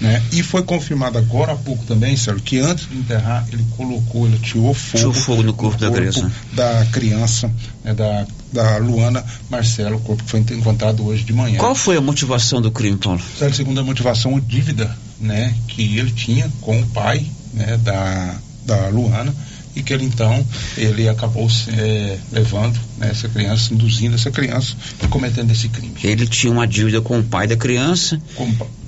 [0.01, 0.21] né?
[0.33, 4.35] E foi confirmado agora há pouco também, Sérgio, que antes de enterrar, ele colocou, ele
[4.35, 6.33] atirou fogo, Tirou fogo no corpo da criança.
[6.53, 7.55] da criança,
[7.85, 11.59] né, da, da Luana Marcelo, o corpo que foi encontrado hoje de manhã.
[11.59, 13.21] Qual foi a motivação do crime, Paulo?
[13.41, 19.35] A motivação, a dívida né, que ele tinha com o pai né, da, da Luana
[19.77, 20.45] e que ele então
[20.77, 25.95] ele acabou se, eh, levando né, essa criança, induzindo essa criança e cometendo esse crime.
[26.03, 28.21] Ele tinha uma dívida com o pai da criança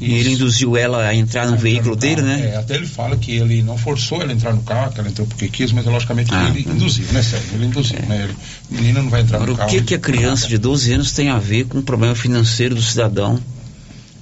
[0.00, 2.52] e ele induziu ela a entrar no veículo dele, né?
[2.54, 5.08] É, até ele fala que ele não forçou ela a entrar no carro, que ela
[5.08, 7.48] entrou porque quis, mas logicamente Ah, ele induziu, né, Sérgio?
[7.54, 8.24] Ele induziu, né?
[8.24, 8.36] Ele,
[8.70, 9.70] menina não vai entrar Agora, no o carro.
[9.70, 12.82] que, que a criança de 12 anos tem a ver com o problema financeiro do
[12.82, 13.40] cidadão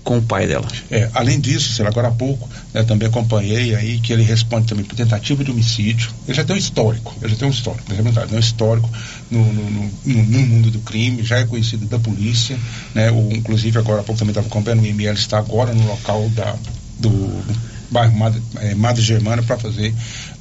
[0.04, 0.66] com o pai dela?
[0.90, 4.94] É, além disso, agora há pouco, né, também acompanhei aí que ele responde também por
[4.94, 6.10] tentativa de homicídio.
[6.28, 8.88] Ele já tem um histórico, ele já tem um histórico, na verdade, né, um histórico
[9.30, 9.70] no, no,
[10.04, 12.56] no- no- mundo do crime, já é conhecido da polícia,
[12.94, 16.54] né, inclusive agora há pouco também estava acompanhando, o IML está agora no local da,
[16.98, 17.42] do
[17.90, 19.94] bairro Madre, eh, Madre Germana para fazer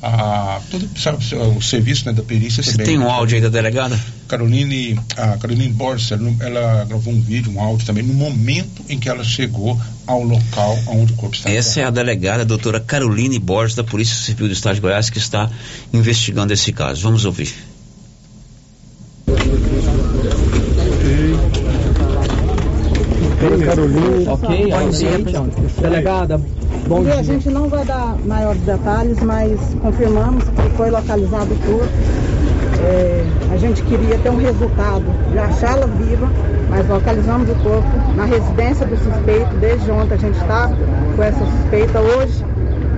[0.03, 1.17] a, todo sabe,
[1.57, 2.85] o serviço né, da perícia Você também.
[2.87, 3.97] tem um áudio aí da delegada?
[4.27, 8.99] Caroline, a Caroline Borges, ela, ela gravou um vídeo, um áudio também, no momento em
[8.99, 11.55] que ela chegou ao local onde o corpo estava.
[11.55, 15.09] Essa é a delegada, a doutora Caroline Borges, da Polícia Civil do Estado de Goiás,
[15.09, 15.49] que está
[15.93, 17.01] investigando esse caso.
[17.01, 17.53] Vamos ouvir.
[23.65, 24.33] Carolina.
[24.33, 25.11] Ok, bom dia.
[25.81, 26.41] Delegada,
[26.87, 27.23] bom E a dia.
[27.23, 31.93] gente não vai dar maiores detalhes, mas confirmamos que foi localizado o corpo.
[32.85, 33.23] É,
[33.53, 36.29] a gente queria ter um resultado de achá-la viva,
[36.69, 39.55] mas localizamos o corpo na residência do suspeito.
[39.59, 40.69] Desde ontem a gente está
[41.15, 41.99] com essa suspeita.
[42.01, 42.43] Hoje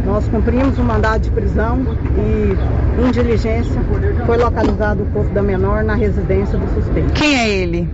[0.05, 1.79] nós cumprimos um mandado de prisão
[2.17, 3.79] e, em diligência,
[4.25, 7.13] foi localizado o corpo da menor na residência do suspeito.
[7.13, 7.89] Quem é ele?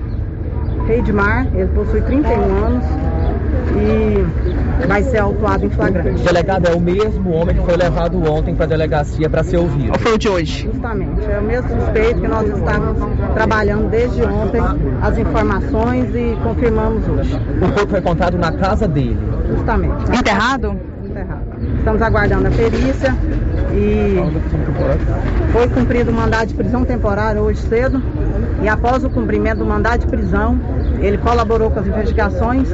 [0.88, 2.34] Rei de Mar, ele possui 31
[2.65, 2.85] anos
[3.77, 6.24] e vai ser autuado em flagrante.
[6.24, 9.91] Delegado, é o mesmo homem que foi levado ontem para a delegacia para ser ouvido.
[9.91, 10.70] Ou foi o de hoje?
[10.72, 14.62] Justamente, é o mesmo suspeito que nós estávamos trabalhando desde ontem
[15.02, 17.36] as informações e confirmamos hoje.
[17.62, 19.18] O corpo foi encontrado na casa dele.
[19.48, 20.18] Justamente.
[20.18, 20.78] Enterrado?
[21.03, 21.41] Enterrado.
[21.78, 23.16] Estamos aguardando a perícia
[23.74, 24.16] e
[25.52, 28.02] foi cumprido o mandado de prisão temporária hoje cedo.
[28.62, 30.60] E após o cumprimento do mandado de prisão,
[31.02, 32.69] ele colaborou com as investigações,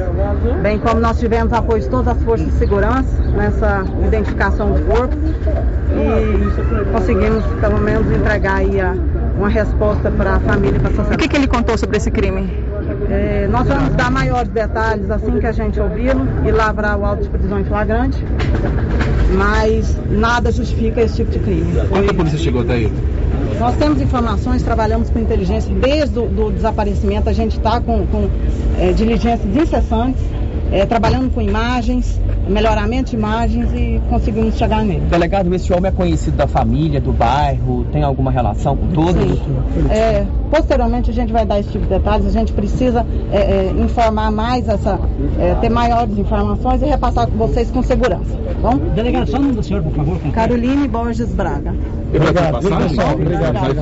[0.62, 5.16] bem como nós tivemos apoio de todas as forças de segurança nessa identificação do corpo
[5.16, 8.94] e conseguimos pelo menos entregar aí a-
[9.36, 11.14] uma resposta para a família e para a sociedade.
[11.14, 12.64] O que, que ele contou sobre esse crime?
[13.10, 17.22] É, nós vamos dar maiores detalhes assim que a gente ouvi-lo e lavrar o auto
[17.22, 18.22] de prisão em flagrante,
[19.36, 21.72] mas nada justifica esse tipo de crime.
[21.88, 23.18] Quando a polícia chegou até ele?
[23.58, 28.30] Nós temos informações, trabalhamos com inteligência desde o desaparecimento, a gente está com, com
[28.78, 30.22] é, diligências incessantes,
[30.70, 35.00] é, trabalhando com imagens, melhoramento de imagens e conseguimos chegar nele.
[35.00, 39.38] Delegado, esse homem é conhecido da família, do bairro, tem alguma relação com todos?
[39.90, 43.74] É, posteriormente a gente vai dar esse tipo de detalhes, a gente precisa é, é,
[43.78, 44.98] informar mais essa,
[45.38, 48.36] é, ter maiores informações e repassar com vocês com segurança.
[48.36, 48.78] Tá bom?
[48.94, 50.18] Delegado, só o nome do senhor, por favor.
[50.32, 51.74] Caroline Borges Braga.
[52.08, 53.78] Obrigado, obrigado, obrigado.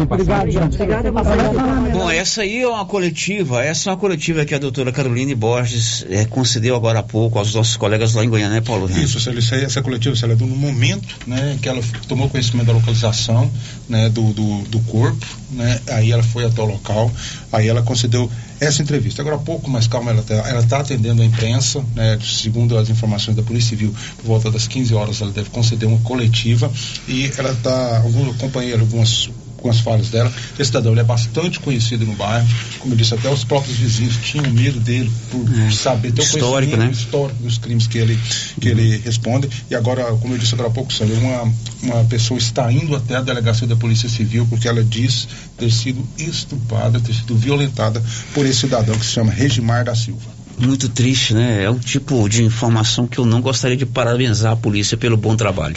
[1.93, 6.05] Bom, essa aí é uma coletiva, essa é uma coletiva que a doutora Caroline Borges
[6.11, 8.89] eh, concedeu agora há pouco aos nossos colegas lá em Goiânia, né, Paulo?
[9.21, 12.73] Célio, isso aí, essa coletiva, é do no momento né, que ela tomou conhecimento da
[12.73, 13.51] localização
[13.89, 17.11] né, do, do, do corpo, né, aí ela foi até o local,
[17.53, 19.23] aí ela concedeu essa entrevista.
[19.23, 23.37] Agora, pouco mais calma, ela está ela tá atendendo a imprensa, né, segundo as informações
[23.37, 26.73] da Polícia Civil, por volta das 15 horas ela deve conceder uma coletiva
[27.07, 29.29] e ela está, algum companheiro, algumas
[29.67, 30.33] com as falas dela.
[30.59, 32.47] Esse cidadão ele é bastante conhecido no bairro,
[32.79, 35.71] como eu disse, até os próprios vizinhos tinham medo dele por É.
[35.73, 36.93] saber ter o Histórico, conhecimento né?
[36.93, 38.19] histórico dos crimes que ele
[38.61, 39.49] que ele responde.
[39.71, 41.53] E agora, como eu disse agora há pouco, Sandro, uma
[41.83, 45.29] uma pessoa está indo até a delegacia da Polícia Civil porque ela diz
[45.59, 48.03] ter sido estuprada, ter sido violentada
[48.35, 50.37] por esse cidadão que se chama Regimar da Silva.
[50.59, 51.65] Muito triste, né?
[51.65, 55.37] É um tipo de informação que eu não gostaria de parabenizar a polícia pelo bom
[55.37, 55.77] trabalho,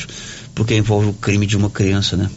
[0.55, 2.29] porque envolve o crime de uma criança, né?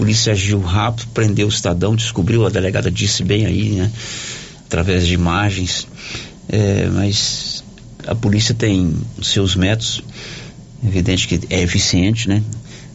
[0.00, 3.92] A polícia agiu rápido, prendeu o cidadão, descobriu, a delegada disse bem aí, né?
[4.64, 5.86] Através de imagens.
[6.48, 7.62] É, mas
[8.06, 10.02] a polícia tem seus métodos,
[10.82, 12.42] evidente que é eficiente, né?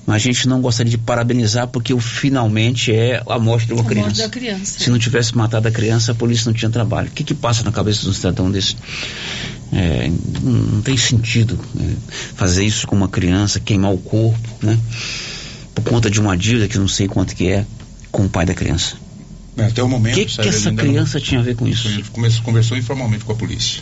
[0.04, 3.82] Mas a gente não gostaria de parabenizar porque o finalmente é a morte de uma
[3.82, 4.22] A morte criança.
[4.24, 4.80] da criança.
[4.80, 7.10] Se não tivesse matado a criança, a polícia não tinha trabalho.
[7.10, 8.76] O que, que passa na cabeça de um cidadão desse?
[9.72, 10.10] É,
[10.42, 11.94] não, não tem sentido né,
[12.36, 14.76] fazer isso com uma criança, queimar o corpo, né?
[15.76, 17.66] Por conta de uma dívida que não sei quanto que é
[18.12, 18.96] com o pai da criança.
[19.56, 21.56] Né, Até o O momento, que, que ele essa ainda não- criança tinha a ver
[21.56, 21.88] com isso?
[21.88, 23.82] Ele começou, conversou informalmente com a polícia.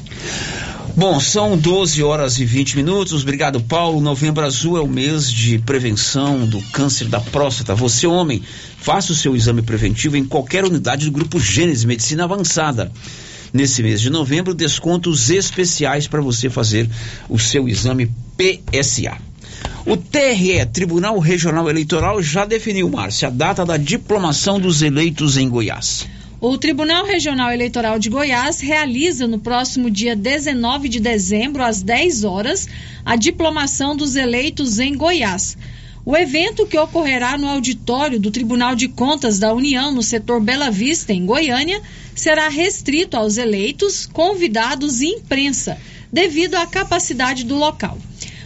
[0.96, 3.24] Bom, são 12 horas e 20 minutos.
[3.24, 4.00] Obrigado, Paulo.
[4.00, 7.74] Novembro Azul é o mês de prevenção do câncer da próstata.
[7.74, 8.44] Você, homem,
[8.78, 12.92] faça o seu exame preventivo em qualquer unidade do Grupo Gênesis Medicina Avançada.
[13.52, 16.88] Nesse mês de novembro, descontos especiais para você fazer
[17.28, 19.18] o seu exame PSA.
[19.86, 25.50] O TRE, Tribunal Regional Eleitoral, já definiu, Márcia, a data da diplomação dos eleitos em
[25.50, 26.08] Goiás.
[26.40, 32.24] O Tribunal Regional Eleitoral de Goiás realiza no próximo dia 19 de dezembro, às 10
[32.26, 32.68] horas,
[33.06, 35.58] a diplomação dos eleitos em Goiás.
[36.06, 40.70] O evento, que ocorrerá no auditório do Tribunal de Contas da União, no setor Bela
[40.70, 41.82] Vista, em Goiânia,
[42.14, 45.78] será restrito aos eleitos, convidados e imprensa,
[46.12, 47.98] devido à capacidade do local.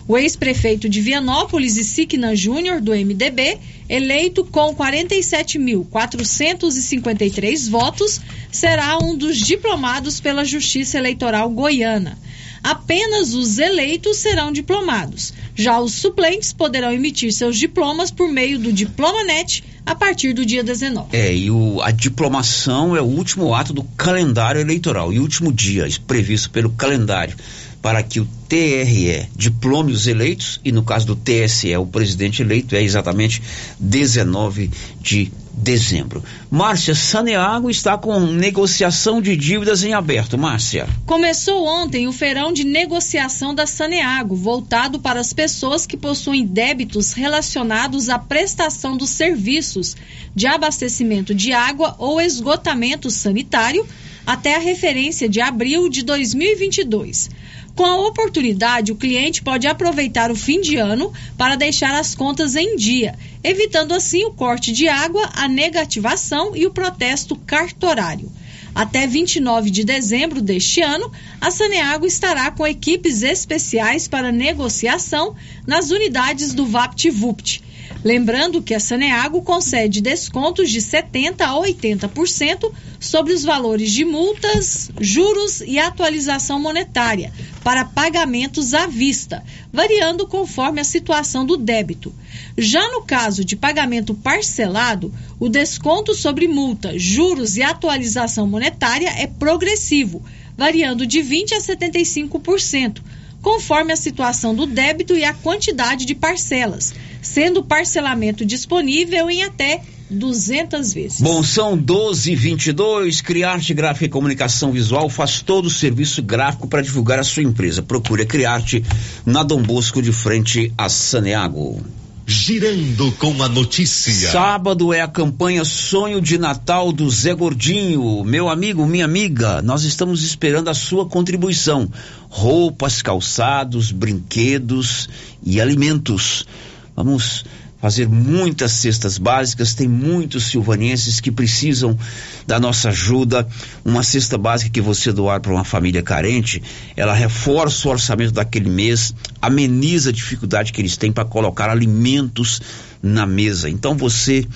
[0.07, 3.57] O ex-prefeito de Vianópolis Siquina Júnior, do MDB,
[3.89, 12.17] eleito com 47.453 votos, será um dos diplomados pela Justiça Eleitoral Goiana.
[12.63, 15.33] Apenas os eleitos serão diplomados.
[15.53, 20.63] Já os suplentes poderão emitir seus diplomas por meio do Diplomanet a partir do dia
[20.63, 21.09] 19.
[21.15, 25.85] É, e o, a diplomação é o último ato do calendário eleitoral e último dia
[26.05, 27.35] previsto pelo calendário
[27.81, 32.75] para que o TRE diplome os eleitos e no caso do TSE o presidente eleito
[32.75, 33.41] é exatamente
[33.79, 34.71] 19
[35.01, 36.23] de dezembro.
[36.51, 40.37] Márcia Saneago está com negociação de dívidas em aberto.
[40.37, 40.87] Márcia.
[41.05, 47.13] Começou ontem o feirão de negociação da Saneago, voltado para as pessoas que possuem débitos
[47.13, 49.97] relacionados à prestação dos serviços
[50.35, 53.85] de abastecimento de água ou esgotamento sanitário
[54.25, 57.29] até a referência de abril de 2022.
[57.77, 62.55] Com a oportunidade, o cliente pode aproveitar o fim de ano para deixar as contas
[62.55, 63.13] em dia,
[63.43, 68.31] evitando assim o corte de água, a negativação e o protesto cartorário.
[68.77, 75.33] Até 29 de dezembro deste ano, a Saneago estará com equipes especiais para negociação
[75.65, 77.63] nas unidades do VaptVupt.
[78.03, 84.91] Lembrando que a Saneago concede descontos de 70% a 80% sobre os valores de multas,
[84.99, 87.33] juros e atualização monetária
[87.63, 89.43] para pagamentos à vista,
[89.73, 92.13] variando conforme a situação do débito.
[92.57, 99.27] Já no caso de pagamento parcelado, o desconto sobre multa, juros e atualização monetária é
[99.27, 100.23] progressivo,
[100.57, 103.01] variando de 20% a 75%,
[103.43, 109.43] conforme a situação do débito e a quantidade de parcelas, sendo o parcelamento disponível em
[109.43, 111.21] até 200 vezes.
[111.21, 116.67] Bom, são 12 e 22 Criarte Gráfica e Comunicação Visual faz todo o serviço gráfico
[116.67, 117.83] para divulgar a sua empresa.
[117.83, 118.83] Procure a Criarte
[119.23, 121.83] na Dom Bosco de frente a Saneago.
[122.29, 124.29] Girando com a notícia.
[124.29, 128.21] Sábado é a campanha Sonho de Natal do Zé Gordinho.
[128.25, 131.89] Meu amigo, minha amiga, nós estamos esperando a sua contribuição.
[132.27, 135.07] Roupas, calçados, brinquedos
[135.41, 136.45] e alimentos.
[136.93, 137.45] Vamos
[137.79, 141.97] fazer muitas cestas básicas, tem muitos silvanenses que precisam
[142.45, 143.47] da nossa ajuda.
[143.85, 146.61] Uma cesta básica que você doar para uma família carente,
[146.95, 152.61] ela reforça o orçamento daquele mês, ameniza a dificuldade que eles têm para colocar alimentos
[153.01, 153.69] na mesa.
[153.69, 154.47] Então você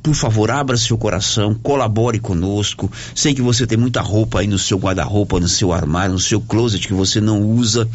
[0.00, 2.90] por favor, abra seu coração, colabore conosco.
[3.14, 6.40] Sei que você tem muita roupa aí no seu guarda-roupa, no seu armário, no seu
[6.40, 7.86] closet que você não usa.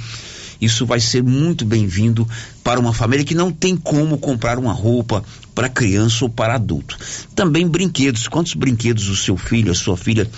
[0.59, 2.27] Isso vai ser muito bem-vindo
[2.63, 5.23] para uma família que não tem como comprar uma roupa
[5.53, 6.97] para criança ou para adulto.
[7.35, 8.27] Também brinquedos.
[8.27, 10.29] Quantos brinquedos o seu filho, a sua filha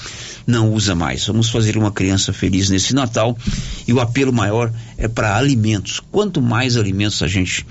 [0.45, 1.25] não usa mais?
[1.27, 3.37] Vamos fazer uma criança feliz nesse Natal
[3.87, 6.01] e o apelo maior é para alimentos.
[6.11, 7.65] Quanto mais alimentos a gente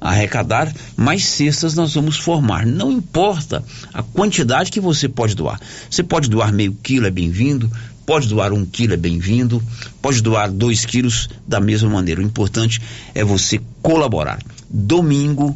[0.00, 2.64] arrecadar, mais cestas nós vamos formar.
[2.64, 5.60] Não importa a quantidade que você pode doar.
[5.90, 7.70] Você pode doar meio quilo, é bem-vindo.
[8.08, 9.62] Pode doar um quilo, é bem-vindo.
[10.00, 12.22] Pode doar dois quilos, da mesma maneira.
[12.22, 12.80] O importante
[13.14, 14.38] é você colaborar.
[14.70, 15.54] Domingo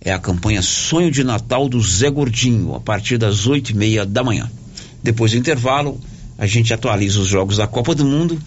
[0.00, 4.06] é a campanha Sonho de Natal do Zé Gordinho, a partir das oito e meia
[4.06, 4.48] da manhã.
[5.02, 6.00] Depois do intervalo,
[6.38, 8.40] a gente atualiza os jogos da Copa do Mundo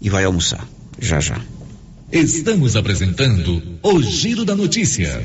[0.00, 0.66] e vai almoçar.
[0.98, 1.40] Já já.
[2.10, 5.24] Estamos apresentando o Giro da Notícia.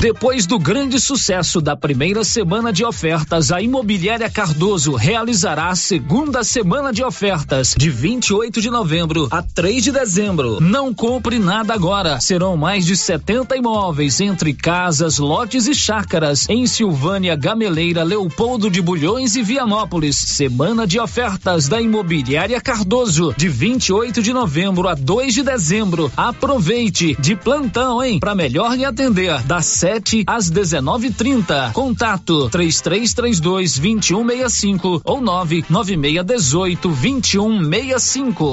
[0.00, 6.42] Depois do grande sucesso da primeira semana de ofertas, a Imobiliária Cardoso realizará a segunda
[6.42, 10.58] semana de ofertas, de 28 de novembro a 3 de dezembro.
[10.58, 12.18] Não compre nada agora.
[12.18, 18.80] Serão mais de 70 imóveis entre casas, lotes e chácaras em Silvânia, Gameleira, Leopoldo de
[18.80, 20.16] Bulhões e Vianópolis.
[20.16, 26.10] Semana de ofertas da Imobiliária Cardoso, de 28 de novembro a 2 de dezembro.
[26.16, 28.18] Aproveite de plantão, hein?
[28.18, 29.89] Para melhor lhe atender, das 7
[30.26, 31.72] às 19:30.
[31.72, 38.52] Contato 3332 2165 ou 99618 2165.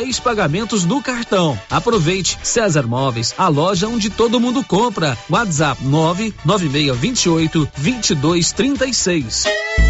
[0.00, 1.60] seis pagamentos no cartão.
[1.68, 5.16] Aproveite César Móveis, a loja onde todo mundo compra.
[5.28, 9.89] WhatsApp 99628 2236.